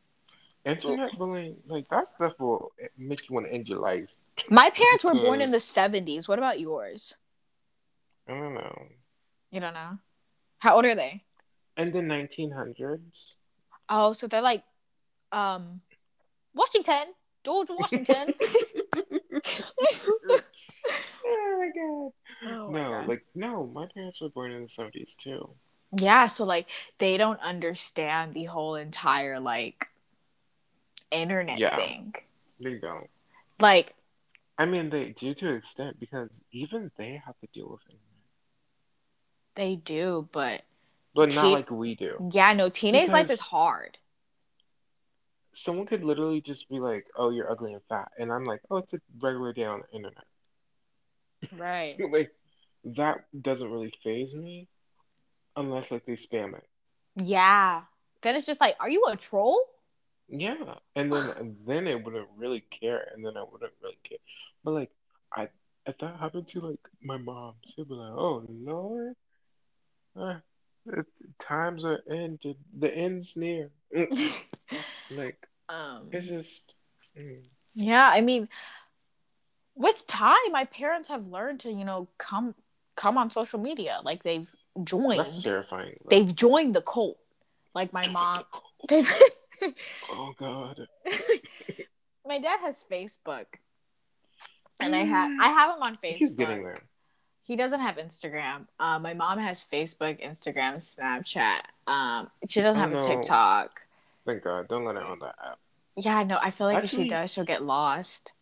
[0.68, 4.10] Internet bullying, like that stuff will make you want to end your life.
[4.50, 7.16] my parents were born in the 70s what about yours
[8.28, 8.78] I don't know.
[9.52, 9.98] you don't know
[10.60, 11.24] How old are they?
[11.78, 13.38] In the 1900s.
[13.90, 14.64] Oh, so they're like,
[15.32, 15.82] um,
[16.54, 18.34] Washington, George Washington.
[21.26, 22.12] oh my god.
[22.50, 23.08] Oh my no, God.
[23.08, 25.50] like no, my parents were born in the 70s too.
[25.98, 29.88] Yeah, so like they don't understand the whole entire like
[31.12, 31.76] internet Yeah.
[31.76, 32.14] thing.
[32.60, 33.10] They don't.
[33.60, 33.96] Like,
[34.58, 38.00] I mean, they do to an extent because even they have to deal with it,
[39.56, 40.64] they do, but
[41.16, 42.30] but not Teen- like we do.
[42.32, 43.98] yeah, no, teenage life is hard.
[45.54, 48.78] Someone could literally just be like, "Oh, you're ugly and fat," and I'm like, "Oh,
[48.78, 50.26] it's a regular day on the internet."
[51.52, 51.98] Right.
[52.12, 52.32] Like
[52.96, 54.68] that doesn't really phase me
[55.56, 56.64] unless like they spam it.
[57.16, 57.84] Yeah.
[58.22, 59.60] Then it's just like, are you a troll?
[60.30, 64.18] Yeah, and then then it wouldn't really care, and then I wouldn't really care.
[64.64, 64.92] But like,
[65.34, 65.50] I
[65.86, 69.16] if that happened to like my mom, she'd be like, "Oh Lord,
[70.20, 70.36] uh,
[70.88, 74.34] it's, times are ended, the end's near." Mm,
[75.10, 76.74] Like um it's just,
[77.18, 78.50] mm, Yeah, I mean,
[79.76, 82.54] with time, my parents have learned to, you know, come
[82.98, 84.02] come on social media.
[84.04, 84.50] Like they've
[84.84, 85.98] joined, that's terrifying.
[86.04, 86.10] though.
[86.10, 87.18] they've joined the cult.
[87.74, 88.44] Like my mom,
[90.12, 90.88] Oh God.
[92.26, 93.46] my dad has Facebook,
[94.80, 96.18] and I have I have him on Facebook.
[96.18, 96.80] He's getting there.
[97.42, 98.68] He doesn't have Instagram.
[98.80, 101.62] Uh, my mom has Facebook, Instagram, Snapchat.
[101.88, 103.08] Um, she doesn't Oh, have a no.
[103.08, 103.82] TikTok.
[104.26, 104.68] Thank God.
[104.68, 105.60] Don't let her on that app.
[105.96, 108.34] Yeah, no, I feel like if she does, she'll get lost.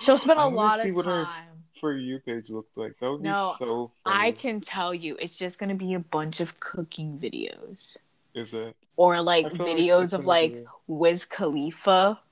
[0.00, 1.48] She'll spend a lot see of what her time.
[1.80, 5.38] For you page looks like that would No, be so I can tell you, it's
[5.38, 7.96] just gonna be a bunch of cooking videos
[8.34, 8.76] Is it?
[8.96, 12.20] Or like feel like videos of like Wiz Khalifa.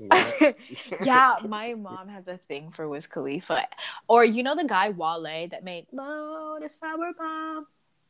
[1.02, 3.66] Yeah, my mom has a thing for Wiz Khalifa,
[4.08, 7.66] or you know the guy Wale that made Lotus Flower Bomb,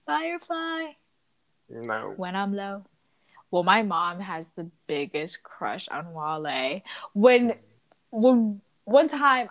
[0.07, 0.93] Firefly
[1.71, 2.13] No.
[2.17, 2.85] when I'm low.
[3.51, 6.83] Well, my mom has the biggest crush on Wale.
[7.15, 7.55] When
[8.11, 9.49] when one time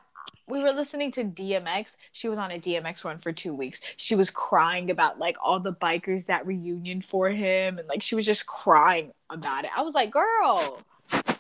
[0.48, 3.82] we were listening to DMX, she was on a DMX run for two weeks.
[3.98, 8.16] She was crying about like all the bikers that reunion for him, and like she
[8.16, 9.72] was just crying about it.
[9.76, 10.82] I was like, "Girl,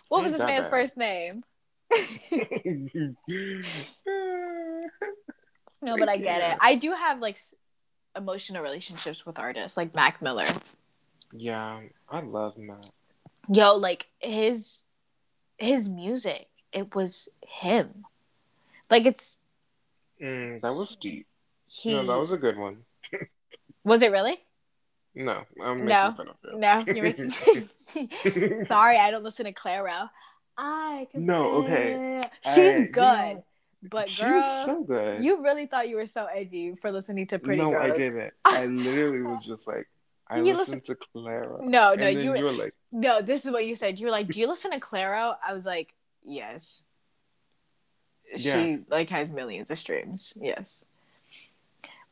[0.09, 0.69] what was this man's bad.
[0.69, 1.43] first name?"
[5.81, 6.57] No, but I get it.
[6.59, 7.37] I do have like
[8.15, 10.47] emotional relationships with artists like Mac Miller.
[11.31, 12.89] Yeah, I love Matt.
[13.47, 14.79] Yo, like his
[15.57, 18.06] his music, it was him.
[18.89, 19.35] Like it's
[20.21, 21.27] Mm, that was deep.
[21.67, 22.83] he No, that was a good one.
[23.83, 24.37] Was it really?
[25.15, 26.13] No, I'm No.
[26.17, 26.57] fun of it.
[26.57, 27.03] No, you're
[27.95, 30.09] making Sorry, I don't listen to Clairo.
[30.57, 32.21] I can No, okay.
[32.43, 32.93] She's I- you good.
[33.35, 33.43] know,
[33.91, 35.23] but girl, so good.
[35.23, 37.91] you really thought you were so edgy for listening to Pretty no, Girls.
[37.91, 38.33] I didn't.
[38.43, 39.87] I literally was just like,
[40.27, 41.61] I You listened to Clairo.
[41.61, 43.99] No, no, you were, you were like, No, this is what you said.
[43.99, 46.83] You were like, "Do you listen to Clairo?" I was like, "Yes."
[48.35, 48.63] Yeah.
[48.63, 50.33] She like has millions of streams.
[50.39, 50.79] Yes.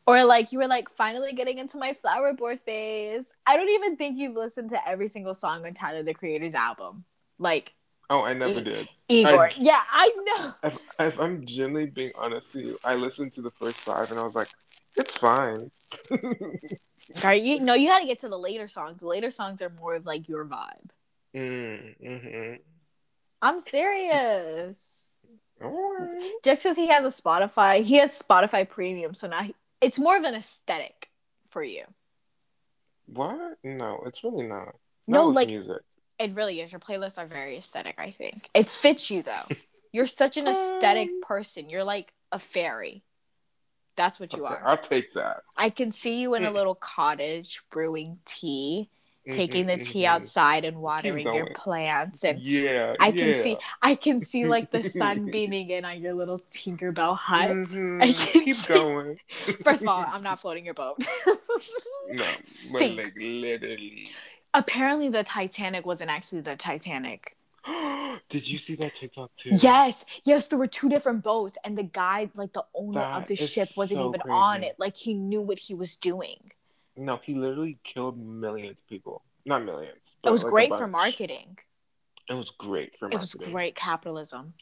[0.07, 3.33] Or like you were like finally getting into my flower boy phase.
[3.45, 7.05] I don't even think you've listened to every single song on Tyler the Creator's album.
[7.39, 7.73] Like
[8.09, 8.87] oh, I never E- did.
[9.09, 9.47] Igor.
[9.47, 10.53] I- yeah, I know.
[10.63, 14.19] If, if I'm genuinely being honest to you, I listened to the first five and
[14.19, 14.49] I was like,
[14.95, 15.71] it's fine.
[17.23, 17.41] Right?
[17.41, 18.99] You no, you got to get to the later songs.
[18.99, 20.89] The later songs are more of like your vibe.
[21.35, 22.53] mm, hmm
[23.41, 25.04] I'm serious.
[26.43, 30.17] Just because he has a Spotify, he has Spotify Premium, so now he, it's more
[30.17, 31.09] of an aesthetic
[31.49, 31.83] for you.
[33.07, 33.57] What?
[33.63, 34.75] No, it's really not.
[35.07, 35.81] No, Not with like- music.
[36.17, 36.71] It really is.
[36.71, 37.95] Your playlists are very aesthetic.
[37.97, 39.53] I think it fits you though.
[39.91, 41.69] You're such an aesthetic Um, person.
[41.69, 43.03] You're like a fairy.
[43.97, 44.61] That's what you Okay, are.
[44.65, 45.41] I'll take that.
[45.57, 46.53] I can see you in a Mm.
[46.53, 48.89] little cottage brewing tea,
[49.31, 53.41] taking the tea outside and watering your plants and Yeah, I can yeah.
[53.41, 57.49] see I can see like the sun beaming in on your little Tinkerbell hut.
[57.49, 58.01] Mhm.
[58.03, 59.19] I can Keep see- going.
[59.63, 60.97] First of all, I'm not floating your boat.
[62.11, 62.25] No,
[62.73, 64.11] but like literally.
[64.53, 67.35] Apparently, the Titanic wasn't actually the Titanic.
[68.29, 69.49] Did you see that TikTok too?
[69.53, 73.35] Yes, yes, there were two different boats, and the guy, like the owner of the
[73.35, 74.75] ship, wasn't so even on it.
[74.77, 76.51] Like he knew what he was doing.
[76.97, 79.23] No, he literally killed millions of people.
[79.45, 80.15] Not millions.
[80.23, 81.57] It was like, great for marketing.
[82.29, 84.53] It was great for It was great capitalism.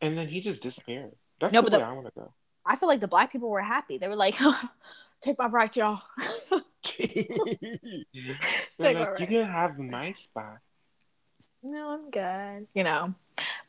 [0.00, 1.12] And then he just disappeared.
[1.40, 2.32] That's No, the but the- I want to go.
[2.68, 3.96] I feel like the black people were happy.
[3.96, 4.36] They were like,
[5.20, 6.02] "Take my rights, y'all."
[6.82, 7.30] Take
[8.78, 10.58] like, our you can have my spot.
[11.62, 12.66] no, I'm good.
[12.74, 13.14] You know,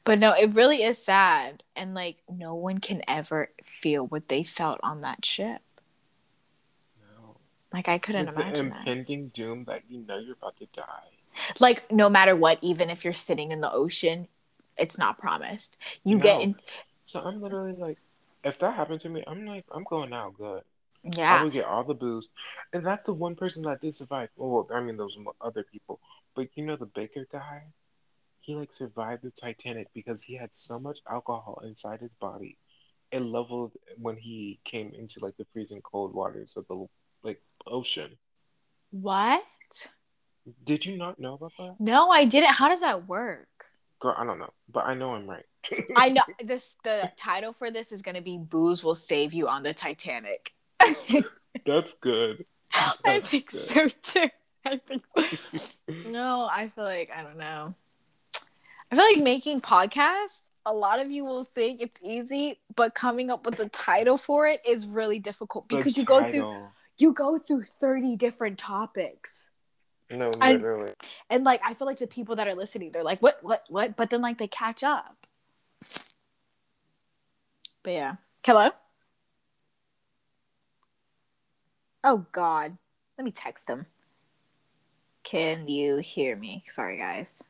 [0.03, 3.49] but no, it really is sad, and like no one can ever
[3.81, 5.61] feel what they felt on that ship.
[7.73, 8.79] Like I couldn't With the imagine that.
[8.79, 11.09] impending doom that you know you're about to die.
[11.59, 14.27] Like no matter what, even if you're sitting in the ocean,
[14.77, 15.75] it's not promised.
[16.03, 16.41] You get No.
[16.41, 16.55] in.
[17.05, 17.97] So I'm literally like,
[18.43, 20.63] if that happened to me, I'm like, I'm going out good.
[21.03, 22.27] Yeah, I would get all the booze.
[22.73, 24.29] And that's the one person that did survive.
[24.35, 25.99] Well, I mean, those other people.
[26.35, 27.63] But you know, the Baker guy,
[28.41, 32.57] he like survived the Titanic because he had so much alcohol inside his body.
[33.11, 36.87] It leveled when he came into like the freezing cold waters of the
[37.27, 38.17] like ocean.
[38.91, 39.43] What?
[40.65, 41.75] Did you not know about that?
[41.79, 42.53] No, I didn't.
[42.53, 43.47] How does that work?
[43.99, 45.45] Girl, I don't know, but I know I'm right.
[45.95, 46.75] I know this.
[46.83, 50.53] The title for this is gonna be "Booze Will Save You on the Titanic."
[51.65, 52.45] That's good.
[52.73, 53.61] I think good.
[53.61, 54.29] so too.
[54.65, 55.03] I think.
[56.05, 57.73] No, I feel like I don't know.
[58.91, 60.41] I feel like making podcasts.
[60.65, 64.47] A lot of you will think it's easy, but coming up with a title for
[64.47, 66.71] it is really difficult The because you go through title.
[66.97, 69.51] You go through thirty different topics.
[70.09, 70.93] No, I- literally.
[71.29, 73.39] And like I feel like the people that are listening, they're like, "What?
[73.43, 73.65] What?
[73.69, 75.25] What?" But then like they catch up.
[77.83, 78.69] But yeah, hello.
[82.03, 82.77] Oh God,
[83.17, 83.85] let me text him.
[85.23, 86.63] Can you hear me?
[86.69, 87.41] Sorry, guys.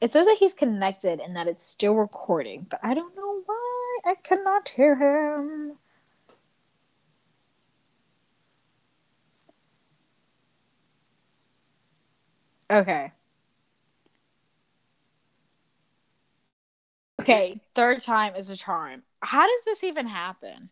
[0.00, 3.98] It says that he's connected and that it's still recording, but I don't know why
[4.06, 5.76] I cannot hear him.
[12.70, 13.12] Okay.
[17.20, 19.02] Okay, third time is a charm.
[19.20, 20.70] How does this even happen?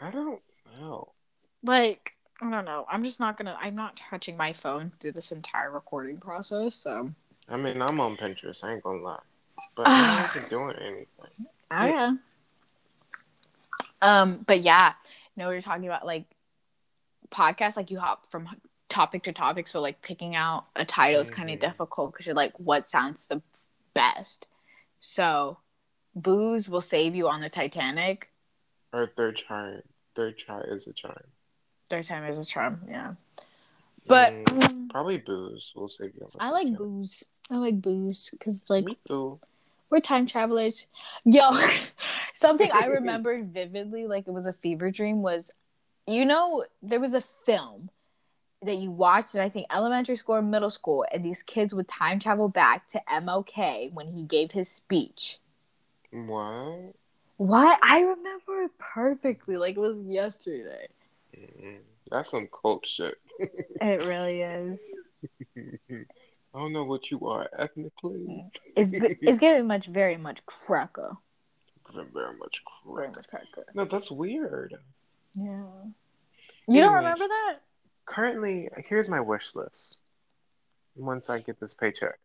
[0.00, 0.42] I don't
[0.78, 1.12] know.
[1.62, 2.12] Like,
[2.42, 2.84] I don't know.
[2.90, 3.56] I'm just not gonna.
[3.60, 6.74] I'm not touching my phone through this entire recording process.
[6.74, 7.12] So.
[7.48, 8.64] I mean, I'm on Pinterest.
[8.64, 9.20] I ain't gonna lie,
[9.76, 11.46] but I'm not doing anything.
[11.70, 12.12] Oh yeah.
[14.02, 14.92] Um, but yeah,
[15.36, 16.24] no, we are talking about like
[17.30, 17.76] podcasts.
[17.76, 18.48] Like you hop from
[18.88, 22.34] topic to topic, so like picking out a title is kind of difficult because you're
[22.34, 23.40] like, what sounds the
[23.94, 24.46] best?
[25.00, 25.58] So,
[26.14, 28.28] booze will save you on the Titanic.
[28.92, 29.76] Or third try.
[30.14, 31.16] Third try is a charm.
[31.90, 32.80] Third time is a charm.
[32.88, 33.14] Yeah,
[34.06, 36.26] but Mm, um, probably booze will save you.
[36.40, 36.78] I like Titanic.
[36.78, 37.24] booze.
[37.50, 38.86] I like booze because it's like
[39.88, 40.86] we're time travelers.
[41.24, 41.58] Yo,
[42.34, 45.50] something I remembered vividly, like it was a fever dream, was
[46.06, 47.90] you know, there was a film
[48.62, 51.88] that you watched in I think elementary school or middle school, and these kids would
[51.88, 55.38] time travel back to MLK when he gave his speech.
[56.10, 56.94] What?
[57.36, 57.78] What?
[57.82, 60.88] I remember it perfectly, like it was yesterday.
[61.36, 61.78] Mm,
[62.10, 63.16] That's some cult shit.
[63.80, 64.96] It really is.
[66.56, 68.46] I don't know what you are ethnically.
[68.74, 71.16] It's it's giving much, very much cracker.
[71.94, 73.66] Very much Very much cracker.
[73.74, 74.74] No, that's weird.
[75.34, 75.64] Yeah.
[76.66, 77.58] You don't remember that?
[78.06, 80.00] Currently, here's my wish list.
[80.96, 82.18] Once I get this paycheck,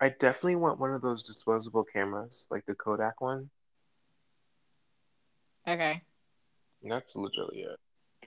[0.00, 3.50] I definitely want one of those disposable cameras, like the Kodak one.
[5.68, 6.02] Okay.
[6.82, 7.66] And that's literally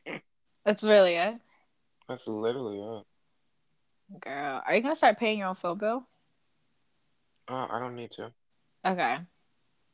[0.06, 0.22] it.
[0.64, 1.36] That's really it.
[2.08, 3.06] That's literally it.
[4.20, 6.08] Girl, are you gonna start paying your own phone bill?
[7.48, 8.32] Uh, I don't need to.
[8.86, 9.18] Okay.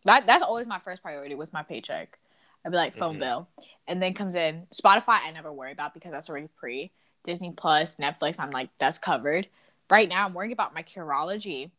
[0.06, 2.18] That that's always my first priority with my paycheck.
[2.66, 3.20] I'd be like phone Mhm.
[3.20, 3.48] bill,
[3.88, 5.20] and then comes in Spotify.
[5.24, 6.92] I never worry about because that's already pre.
[7.24, 8.40] Disney Plus, Netflix.
[8.40, 9.48] I'm like that's covered.
[9.90, 11.72] Right now, I'm worrying about my Curology.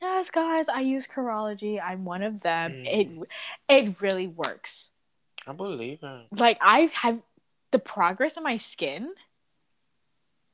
[0.00, 1.80] Yes, guys, I use Curology.
[1.82, 2.72] I'm one of them.
[2.72, 2.86] Mm.
[2.86, 3.28] It
[3.68, 4.88] it really works.
[5.46, 6.26] I believe it.
[6.32, 7.20] Like I have
[7.70, 9.14] the progress in my skin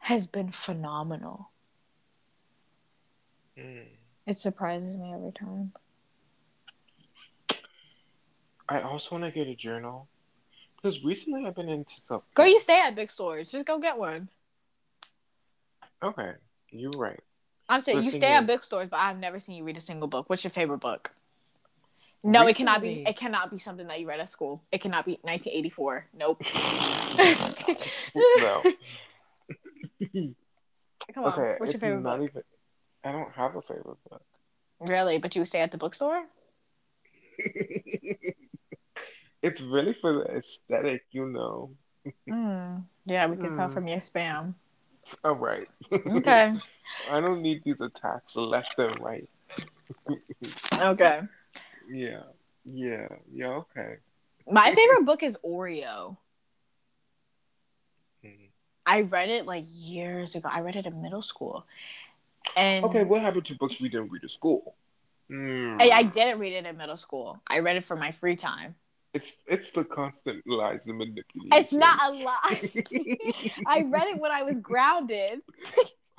[0.06, 1.50] has been phenomenal.
[3.58, 3.86] Mm.
[4.24, 5.72] It surprises me every time.
[8.68, 10.06] I also want to get a journal
[10.76, 12.22] because recently I've been into self.
[12.34, 13.50] Girl, you stay at big stores.
[13.50, 14.28] Just go get one.
[16.00, 16.34] Okay,
[16.70, 17.18] you're right.
[17.68, 19.80] I'm saying you stay at is- big stores, but I've never seen you read a
[19.80, 20.30] single book.
[20.30, 21.10] What's your favorite book?
[22.22, 23.04] No, it cannot be.
[23.04, 24.62] It cannot be something that you read at school.
[24.70, 26.06] It cannot be 1984.
[26.14, 26.42] Nope.
[28.38, 28.62] no.
[31.14, 31.32] Come on.
[31.32, 32.20] Okay, What's your favorite book?
[32.30, 32.42] even.
[33.04, 34.22] I don't have a favorite book.
[34.80, 35.18] Really?
[35.18, 36.24] But you stay at the bookstore?
[39.42, 41.70] it's really for the aesthetic, you know.
[42.28, 42.84] Mm.
[43.06, 43.74] Yeah, we can tell Hmm.
[43.74, 44.54] from your spam.
[45.24, 45.64] All right.
[45.92, 46.54] Okay.
[47.10, 49.28] I don't need these attacks left and right.
[50.80, 51.20] okay.
[51.88, 52.22] Yeah.
[52.64, 53.06] Yeah.
[53.32, 53.48] Yeah.
[53.48, 53.96] Okay.
[54.50, 56.16] My favorite book is Oreo.
[58.86, 60.48] I read it like years ago.
[60.50, 61.66] I read it in middle school.
[62.56, 63.04] And Okay.
[63.04, 64.76] What happened to books we didn't read at school?
[65.30, 65.82] Mm.
[65.82, 67.40] I, I didn't read it in middle school.
[67.46, 68.76] I read it for my free time.
[69.12, 71.48] It's it's the constant lies and manipulation.
[71.52, 72.72] It's not a lie.
[73.66, 75.40] I read it when I was grounded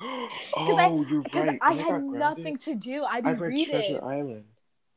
[0.00, 1.58] oh, you're because right.
[1.62, 3.04] I When had grounded, nothing to do.
[3.04, 3.74] I'd I read reading.
[3.74, 4.44] Treasure Island.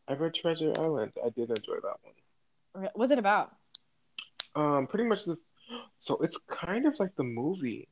[0.07, 1.13] I read Treasure Island.
[1.23, 2.89] I did enjoy that one.
[2.95, 3.55] Was it about?
[4.55, 5.39] Um, pretty much this.
[5.99, 7.87] So it's kind of like the movie,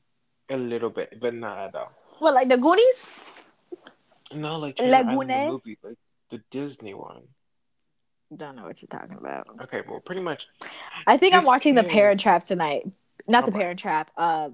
[0.50, 1.92] a little bit, but not at all.
[2.20, 3.12] What, like the Goonies?
[4.34, 5.98] No, like the movie, like
[6.30, 7.24] the Disney one.
[8.36, 9.48] Don't know what you're talking about.
[9.64, 10.48] Okay, well, pretty much.
[11.08, 12.86] I think I'm watching The Parent Trap tonight.
[13.28, 13.60] Not The Okay.
[13.60, 14.12] Parent Trap.
[14.16, 14.50] Uh,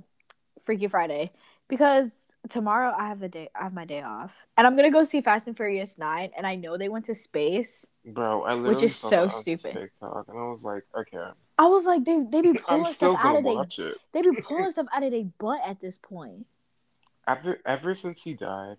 [0.62, 1.32] Freaky Friday,
[1.68, 3.50] because tomorrow I have the day.
[3.54, 6.32] I have my day off, and I'm gonna go see Fast and Furious Nine.
[6.36, 7.86] And I know they went to space.
[8.06, 9.74] Bro, I literally is saw so stupid.
[9.74, 11.18] TikTok, and I was like, okay,
[11.58, 13.98] I was like, they they be pulling I'm still stuff out gonna of they it.
[14.14, 16.46] they be pulling stuff out of their butt at this point.
[17.28, 18.78] Ever ever since he died,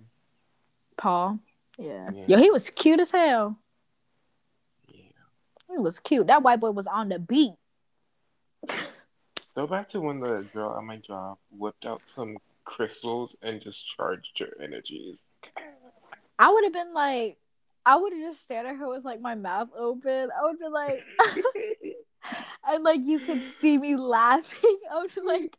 [0.96, 1.38] Paul,
[1.78, 2.10] yeah.
[2.14, 2.24] Yeah.
[2.28, 3.58] yo, he was cute as hell.
[4.88, 5.02] yeah.
[5.70, 6.28] He was cute.
[6.28, 7.54] That white boy was on the beat.
[9.54, 13.88] So back to when the girl at my job whipped out some crystals and just
[13.96, 15.26] charged her energies.
[16.38, 17.38] I would have been like,
[17.86, 20.28] I would have just stared at her with like my mouth open.
[20.30, 21.02] I would be like,
[22.68, 24.78] and like you could see me laughing.
[24.92, 25.56] I be like,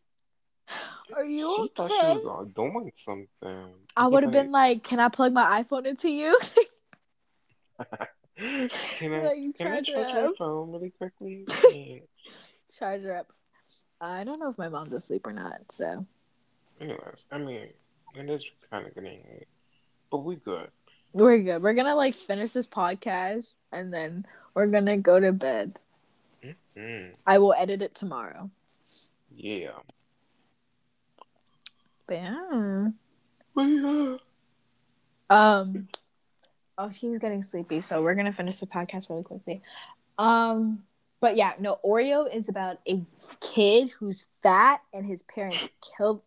[1.16, 3.74] "Are you she thought she okay?" was doing something.
[3.96, 6.38] I would have been like, "Can I plug my iPhone into you?"
[8.38, 8.70] Can
[9.14, 11.46] I like, can I charge my phone really quickly?
[12.78, 13.32] Charge her up.
[14.00, 15.60] I don't know if my mom's asleep or not.
[15.72, 16.06] So
[16.80, 17.70] Anyways, I mean,
[18.16, 19.48] it is kind of getting late,
[20.12, 20.70] but we good.
[21.14, 21.64] we're good.
[21.64, 25.80] We're gonna like finish this podcast and then we're gonna go to bed.
[26.78, 28.50] Mm, I will edit it tomorrow.
[29.36, 29.72] yeah.
[32.08, 32.88] But yeah.
[35.30, 35.88] Um.
[36.78, 39.62] Oh, she's getting sleepy, so we're gonna finish the podcast really quickly.
[40.18, 40.84] Um.
[41.20, 41.80] But yeah, no.
[41.84, 43.04] Oreo is about a
[43.42, 46.22] kid who's fat and his parents killed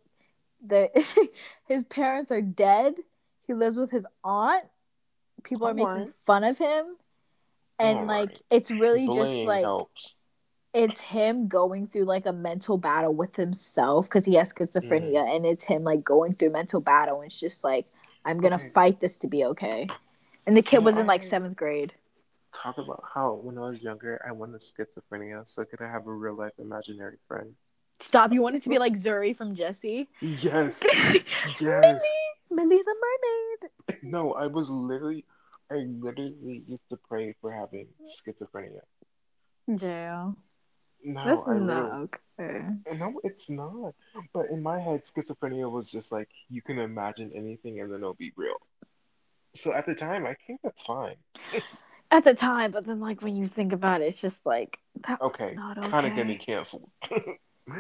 [0.66, 0.90] the.
[1.68, 2.94] his parents are dead.
[3.46, 4.64] He lives with his aunt.
[5.44, 6.96] People are making fun of him,
[7.78, 8.42] and like Alright.
[8.50, 10.16] it's really just like helps.
[10.72, 14.52] It's him going through like a mental battle with himself because he has
[14.82, 15.12] mm.
[15.12, 17.86] schizophrenia and it's him like going through mental battle and it's just like
[18.24, 18.70] i'm gonna Okay.
[18.74, 19.86] fight this to be okay
[20.46, 21.94] and the kid Yeah, was in like seventh grade
[22.54, 26.12] Talk about how when I was younger, I wanted schizophrenia, so could I have a
[26.14, 27.56] real life imaginary friend?
[28.00, 30.86] stop you wanted to be like zuri from Jessie Yes,
[31.60, 32.22] yes.
[32.50, 33.70] millie the mermaid
[34.02, 35.24] No, I was literally,
[35.70, 38.82] I literally used to pray for having schizophrenia.
[39.78, 40.36] jail
[41.02, 43.94] No, that's I not literally, okay no, it's not.
[44.32, 48.14] But in my head, schizophrenia was just like you can imagine anything and then it'll
[48.14, 48.56] be real.
[49.54, 51.16] So at the time, I think that's fine.
[52.12, 55.20] at the time but then like when you think about it it's just like that
[55.20, 56.90] Okay, not okay kind of getting canceled.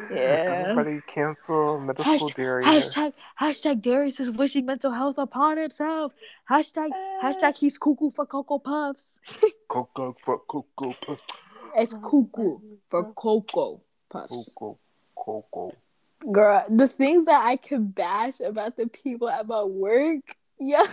[0.08, 0.66] Yeah.
[0.68, 2.94] Everybody cancel middle school Hashtag, Darius.
[2.94, 6.12] hashtag, hashtag Darius is wishing mental health upon himself.
[6.48, 6.90] Hashtag,
[7.20, 9.18] hashtag he's cuckoo for Cocoa Puffs.
[9.68, 11.18] Coco for Coco Puff.
[11.76, 12.58] It's cuckoo
[12.88, 14.52] for Cocoa Puffs.
[14.56, 14.78] Coco
[15.16, 15.72] Coco.
[16.32, 20.20] Girl, the things that I can bash about the people at my work,
[20.60, 20.84] yeah,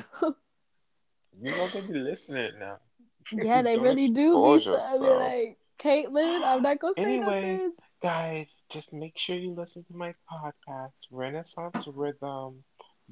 [1.42, 2.78] You know they be listening now.
[3.32, 4.60] yeah, they really do.
[4.60, 7.20] so, I mean, like, Caitlin, I'm not gonna say Anyway.
[7.20, 7.74] nothing.
[8.02, 12.64] Guys, just make sure you listen to my podcast, Renaissance Rhythm.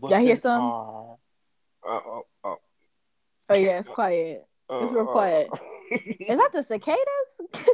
[0.01, 0.61] Y'all hear some?
[0.61, 1.15] Uh,
[1.85, 2.55] oh, oh,
[3.49, 4.45] Oh yeah, it's quiet.
[4.69, 5.11] It's real uh.
[5.11, 5.49] quiet.
[5.91, 7.41] Is that the cicadas?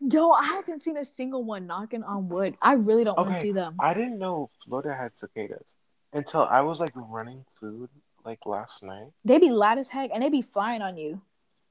[0.00, 2.56] Yo, I haven't seen a single one knocking on wood.
[2.60, 3.76] I really don't want to see them.
[3.78, 5.76] I didn't know Florida had cicadas
[6.12, 7.88] until I was like running food
[8.24, 9.08] like last night.
[9.24, 11.20] They be loud as heck and they be flying on you.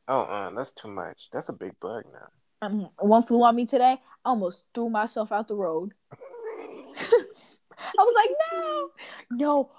[0.07, 1.29] Oh, uh, that's too much.
[1.31, 2.27] That's a big bug now.
[2.61, 3.99] Um, one flew on me today.
[4.25, 5.93] I almost threw myself out the road.
[7.81, 8.89] I was like, no,
[9.31, 9.69] no.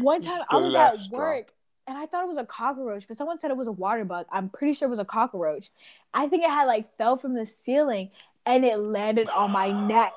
[0.00, 1.52] One time I was at work
[1.86, 4.26] and I thought it was a cockroach, but someone said it was a water bug.
[4.30, 5.70] I'm pretty sure it was a cockroach.
[6.12, 8.10] I think it had like fell from the ceiling
[8.44, 10.12] and it landed on my neck.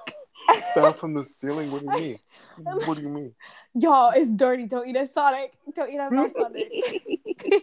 [0.73, 1.71] Fell from the ceiling.
[1.71, 2.19] What do you mean?
[2.85, 3.33] What do you mean?
[3.75, 4.65] Y'all, it's dirty.
[4.65, 5.53] Don't eat at Sonic.
[5.73, 6.69] Don't eat at my Sonic.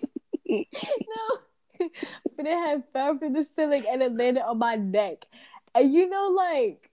[0.48, 1.88] no.
[2.36, 5.26] but it had fell from the ceiling and it landed on my neck.
[5.74, 6.90] And you know, like,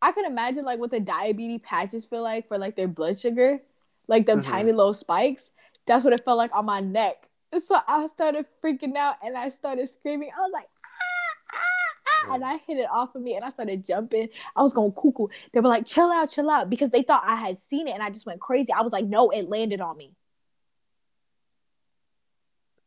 [0.00, 3.60] I can imagine like what the diabetes patches feel like for like their blood sugar,
[4.06, 4.44] like them Mhm.
[4.44, 5.50] tiny little spikes.
[5.88, 7.28] That's what it felt like on my neck.
[7.58, 10.30] So I started freaking out and I started screaming.
[10.36, 13.48] I was like, ah, ah, ah, and I hit it off of me and I
[13.48, 14.28] started jumping.
[14.54, 15.28] I was going cuckoo.
[15.52, 18.02] They were like, chill out, chill out, because they thought I had seen it and
[18.02, 18.70] I just went crazy.
[18.70, 20.14] I was like, no, it landed on me.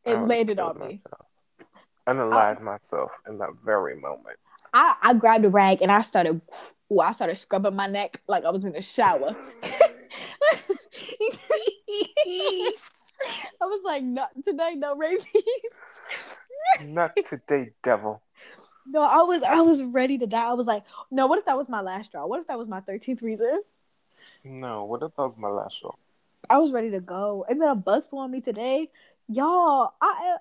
[0.06, 0.86] It landed on me.
[0.86, 1.26] myself.
[2.08, 4.38] Unalive myself in that very moment.
[4.74, 6.40] I, I grabbed a rag and I started
[6.92, 9.36] ooh, I started scrubbing my neck like I was in the shower.
[12.26, 15.26] I was like, not today, no rabies.
[16.82, 18.22] Not today, devil.
[18.88, 20.50] No, I was I was ready to die.
[20.50, 22.26] I was like, no, what if that was my last straw?
[22.26, 23.62] What if that was my thirteenth reason?
[24.44, 25.94] No, what if that was my last straw?
[26.50, 27.46] I was ready to go.
[27.48, 28.90] And then a bug flew on me today.
[29.30, 30.38] Y'all, I,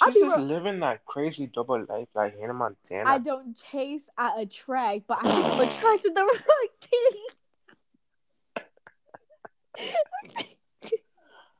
[0.00, 3.08] I She's just real- living that crazy double life like Hannah Montana.
[3.08, 7.22] I don't chase, I attract, but I attracted to the right thing.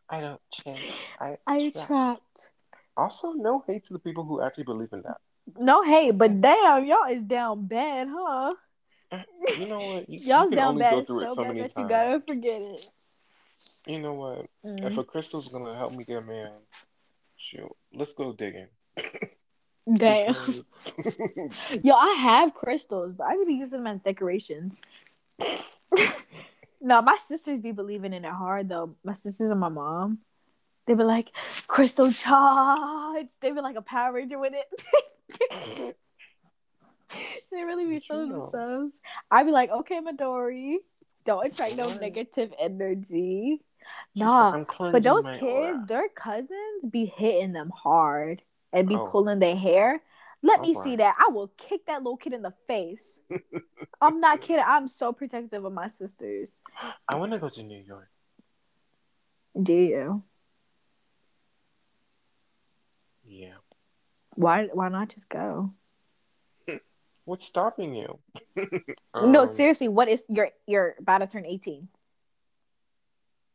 [0.09, 0.93] I don't change.
[1.21, 1.77] I, I attract.
[1.77, 2.51] attract.
[2.97, 5.19] Also, no hate to the people who actually believe in that.
[5.59, 8.55] No hate, but damn, y'all is down bad, huh?
[9.59, 10.09] You know what?
[10.09, 12.89] You, Y'all's you down bad so so bad that you gotta forget it.
[13.87, 14.47] You know what?
[14.65, 14.91] Mm.
[14.91, 16.53] If a crystal's gonna help me get a man,
[17.37, 18.69] shoot, let's go digging.
[19.95, 20.65] Damn.
[21.83, 24.81] Yo, I have crystals, but I really use them as decorations.
[26.85, 28.95] no, my sisters be believing in it hard though.
[29.03, 30.19] My sisters and my mom.
[30.87, 31.31] They be like,
[31.67, 33.29] crystal charge.
[33.41, 35.97] They be like a Power Ranger with it.
[37.51, 38.95] they really be feeling themselves.
[39.31, 40.77] I be like, okay, Midori,
[41.25, 43.63] don't attract no negative energy.
[44.15, 49.07] Nah, But those kids, aura." their cousins be hitting them hard and be Oh.
[49.07, 50.03] pulling their hair.
[50.45, 51.17] Let me Oh, see that.
[51.19, 53.19] I will kick that little kid in the face.
[54.01, 54.63] I'm not kidding.
[54.67, 56.59] I'm so protective of my sisters.
[57.09, 58.11] I want to go to New York.
[59.61, 60.23] Do you?
[63.25, 63.55] Yeah.
[64.35, 64.67] Why?
[64.67, 65.71] Why not just go?
[67.25, 68.19] What's stopping you?
[69.15, 69.89] no, Um, seriously.
[69.89, 71.89] What is you're you're about to turn 18?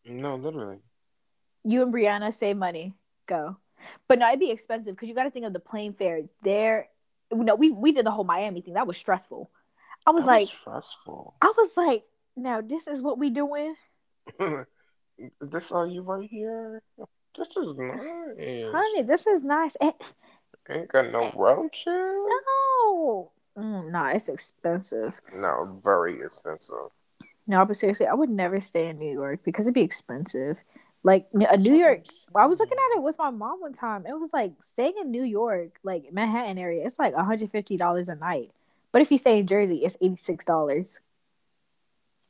[0.05, 0.79] No, literally.
[1.63, 2.95] You and Brianna save money.
[3.27, 3.57] Go.
[4.07, 6.21] But no, it'd be expensive because you got to think of the plane fare.
[6.43, 6.89] There,
[7.31, 8.73] no, we we did the whole Miami thing.
[8.75, 9.49] That was stressful.
[10.07, 11.35] I was That like, stressful.
[11.41, 12.03] I was like,
[12.35, 13.75] now this is what we doing.
[15.41, 16.81] this all you right here?
[17.37, 18.71] This is nice.
[18.73, 19.75] Honey, this is nice.
[19.81, 19.91] Eh,
[20.69, 21.85] Ain't got no roaches.
[21.87, 25.13] no, mm, nah, it's expensive.
[25.35, 26.89] No, very expensive.
[27.47, 30.57] No, but seriously, I would never stay in New York because it'd be expensive.
[31.03, 34.05] Like uh, a New York, I was looking at it with my mom one time.
[34.05, 38.51] It was like staying in New York, like Manhattan area, it's like $150 a night.
[38.91, 40.99] But if you stay in Jersey, it's $86.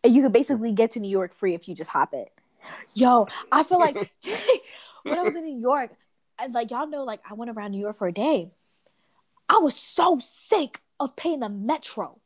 [0.04, 2.32] And you could basically get to New York free if you just hop it.
[2.94, 3.96] Yo, I feel like
[5.04, 5.92] when I was in New York,
[6.38, 8.52] and like y'all know, like I went around New York for a day.
[9.48, 12.20] I was so sick of paying the metro.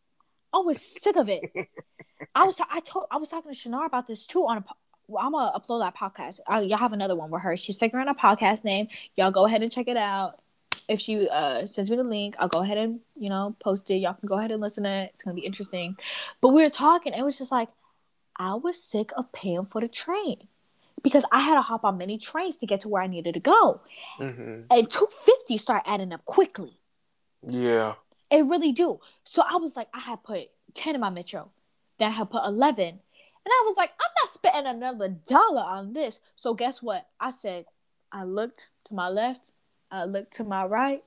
[0.54, 1.52] I was sick of it.
[2.36, 4.66] I was I told I was talking to Shanar about this too on a
[5.08, 6.40] well, I'm gonna upload that podcast.
[6.48, 7.58] I, y'all have another one with her.
[7.58, 8.88] She's figuring out a podcast name.
[9.16, 10.40] Y'all go ahead and check it out.
[10.88, 13.96] If she uh sends me the link, I'll go ahead and you know post it.
[13.96, 15.12] Y'all can go ahead and listen to it.
[15.14, 15.98] It's gonna be interesting.
[16.42, 17.14] But we were talking.
[17.14, 17.70] It was just like
[18.38, 20.48] I was sick of paying for the train
[21.02, 23.40] because I had to hop on many trains to get to where I needed to
[23.40, 23.82] go,
[24.18, 26.80] hmm and two fifty start adding up quickly.
[27.48, 27.96] Yeah.
[28.32, 29.00] It really do.
[29.24, 31.52] So I was like, I had put 10 in my metro.
[32.00, 33.00] Then I had put 11.
[33.46, 36.20] And I was like, I'm not spending another dollar on this.
[36.36, 37.08] So guess what?
[37.20, 37.66] I said,
[38.12, 39.52] I looked to my left,
[39.92, 41.04] I looked to my right,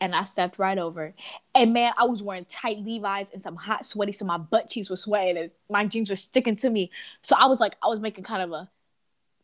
[0.00, 1.12] and I stepped right over.
[1.54, 4.90] And man, I was wearing tight Levi's and some hot sweaty, so my butt cheeks
[4.90, 6.90] were sweating and my jeans were sticking to me.
[7.22, 8.70] So I was like, I was making kind of a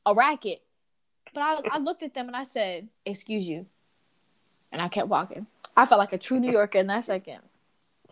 [0.05, 0.63] a racket.
[1.35, 3.67] But I, I looked at them and I said, Excuse you.
[4.71, 5.47] And I kept walking.
[5.77, 7.41] I felt like a true New Yorker in that second.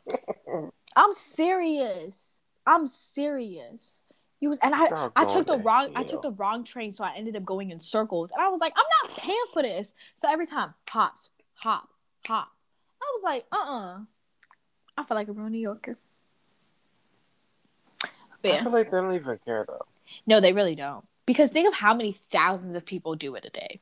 [0.97, 2.40] I'm serious.
[2.67, 4.03] I'm serious.
[4.39, 7.15] He was, and I, I took the wrong, I took the wrong train, so I
[7.15, 8.31] ended up going in circles.
[8.31, 9.93] And I was like, I'm not paying for this.
[10.15, 11.91] So every time, hops, hop,
[12.27, 12.49] hop.
[13.03, 13.99] I was like, uh, uh
[14.97, 15.99] I feel like a real New Yorker.
[18.43, 19.87] But I feel like they don't even care though.
[20.27, 21.05] no, they really don't.
[21.27, 23.81] Because think of how many thousands of people do it a day.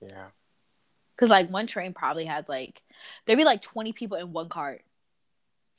[0.00, 0.26] Yeah.
[1.14, 2.82] Because like one train probably has like
[3.24, 4.82] there'd be like twenty people in one cart.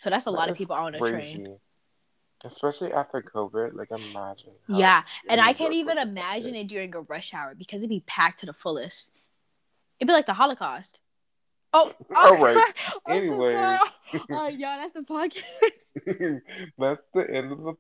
[0.02, 1.60] So that's a lot of people on a train.
[2.44, 4.54] Especially after COVID, like imagine.
[4.68, 8.40] Yeah, and I can't even imagine it during a rush hour because it'd be packed
[8.40, 9.12] to the fullest.
[10.00, 10.98] It'd be like the Holocaust.
[11.72, 12.56] Oh, oh All I'm right.
[12.56, 12.74] sorry.
[13.06, 13.54] So Anyways.
[13.54, 13.80] sorry.
[14.32, 15.44] Oh, yeah, that's the podcast.
[16.80, 17.76] That's the end of the.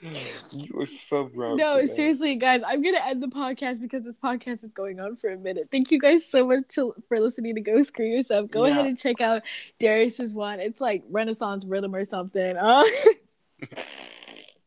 [0.52, 1.56] you are so wrong.
[1.56, 1.92] no, today.
[1.92, 5.36] seriously, guys, I'm gonna end the podcast because this podcast is going on for a
[5.38, 5.68] minute.
[5.70, 8.50] Thank you guys so much to, for listening to Go Screw Yourself.
[8.50, 8.72] Go Yeah.
[8.72, 9.42] ahead and check out
[9.78, 10.60] Darius's one.
[10.60, 12.56] It's like Renaissance rhythm or something.
[12.56, 12.84] Uh,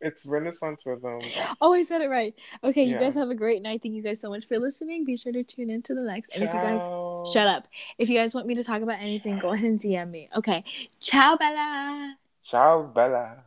[0.02, 1.20] It's Renaissance rhythm.
[1.62, 2.36] Oh, I said it right.
[2.64, 3.82] Okay, you guys have a great night.
[3.82, 5.04] Thank you guys so much for listening.
[5.04, 6.36] Be sure to tune in to the next.
[6.36, 6.82] And if you guys
[7.34, 7.68] shut up.
[7.98, 10.30] If you guys want me to talk about anything, go ahead and DM me.
[10.36, 10.64] Okay.
[11.00, 12.18] Ciao, Bella.
[12.44, 13.38] Ciao, Bella.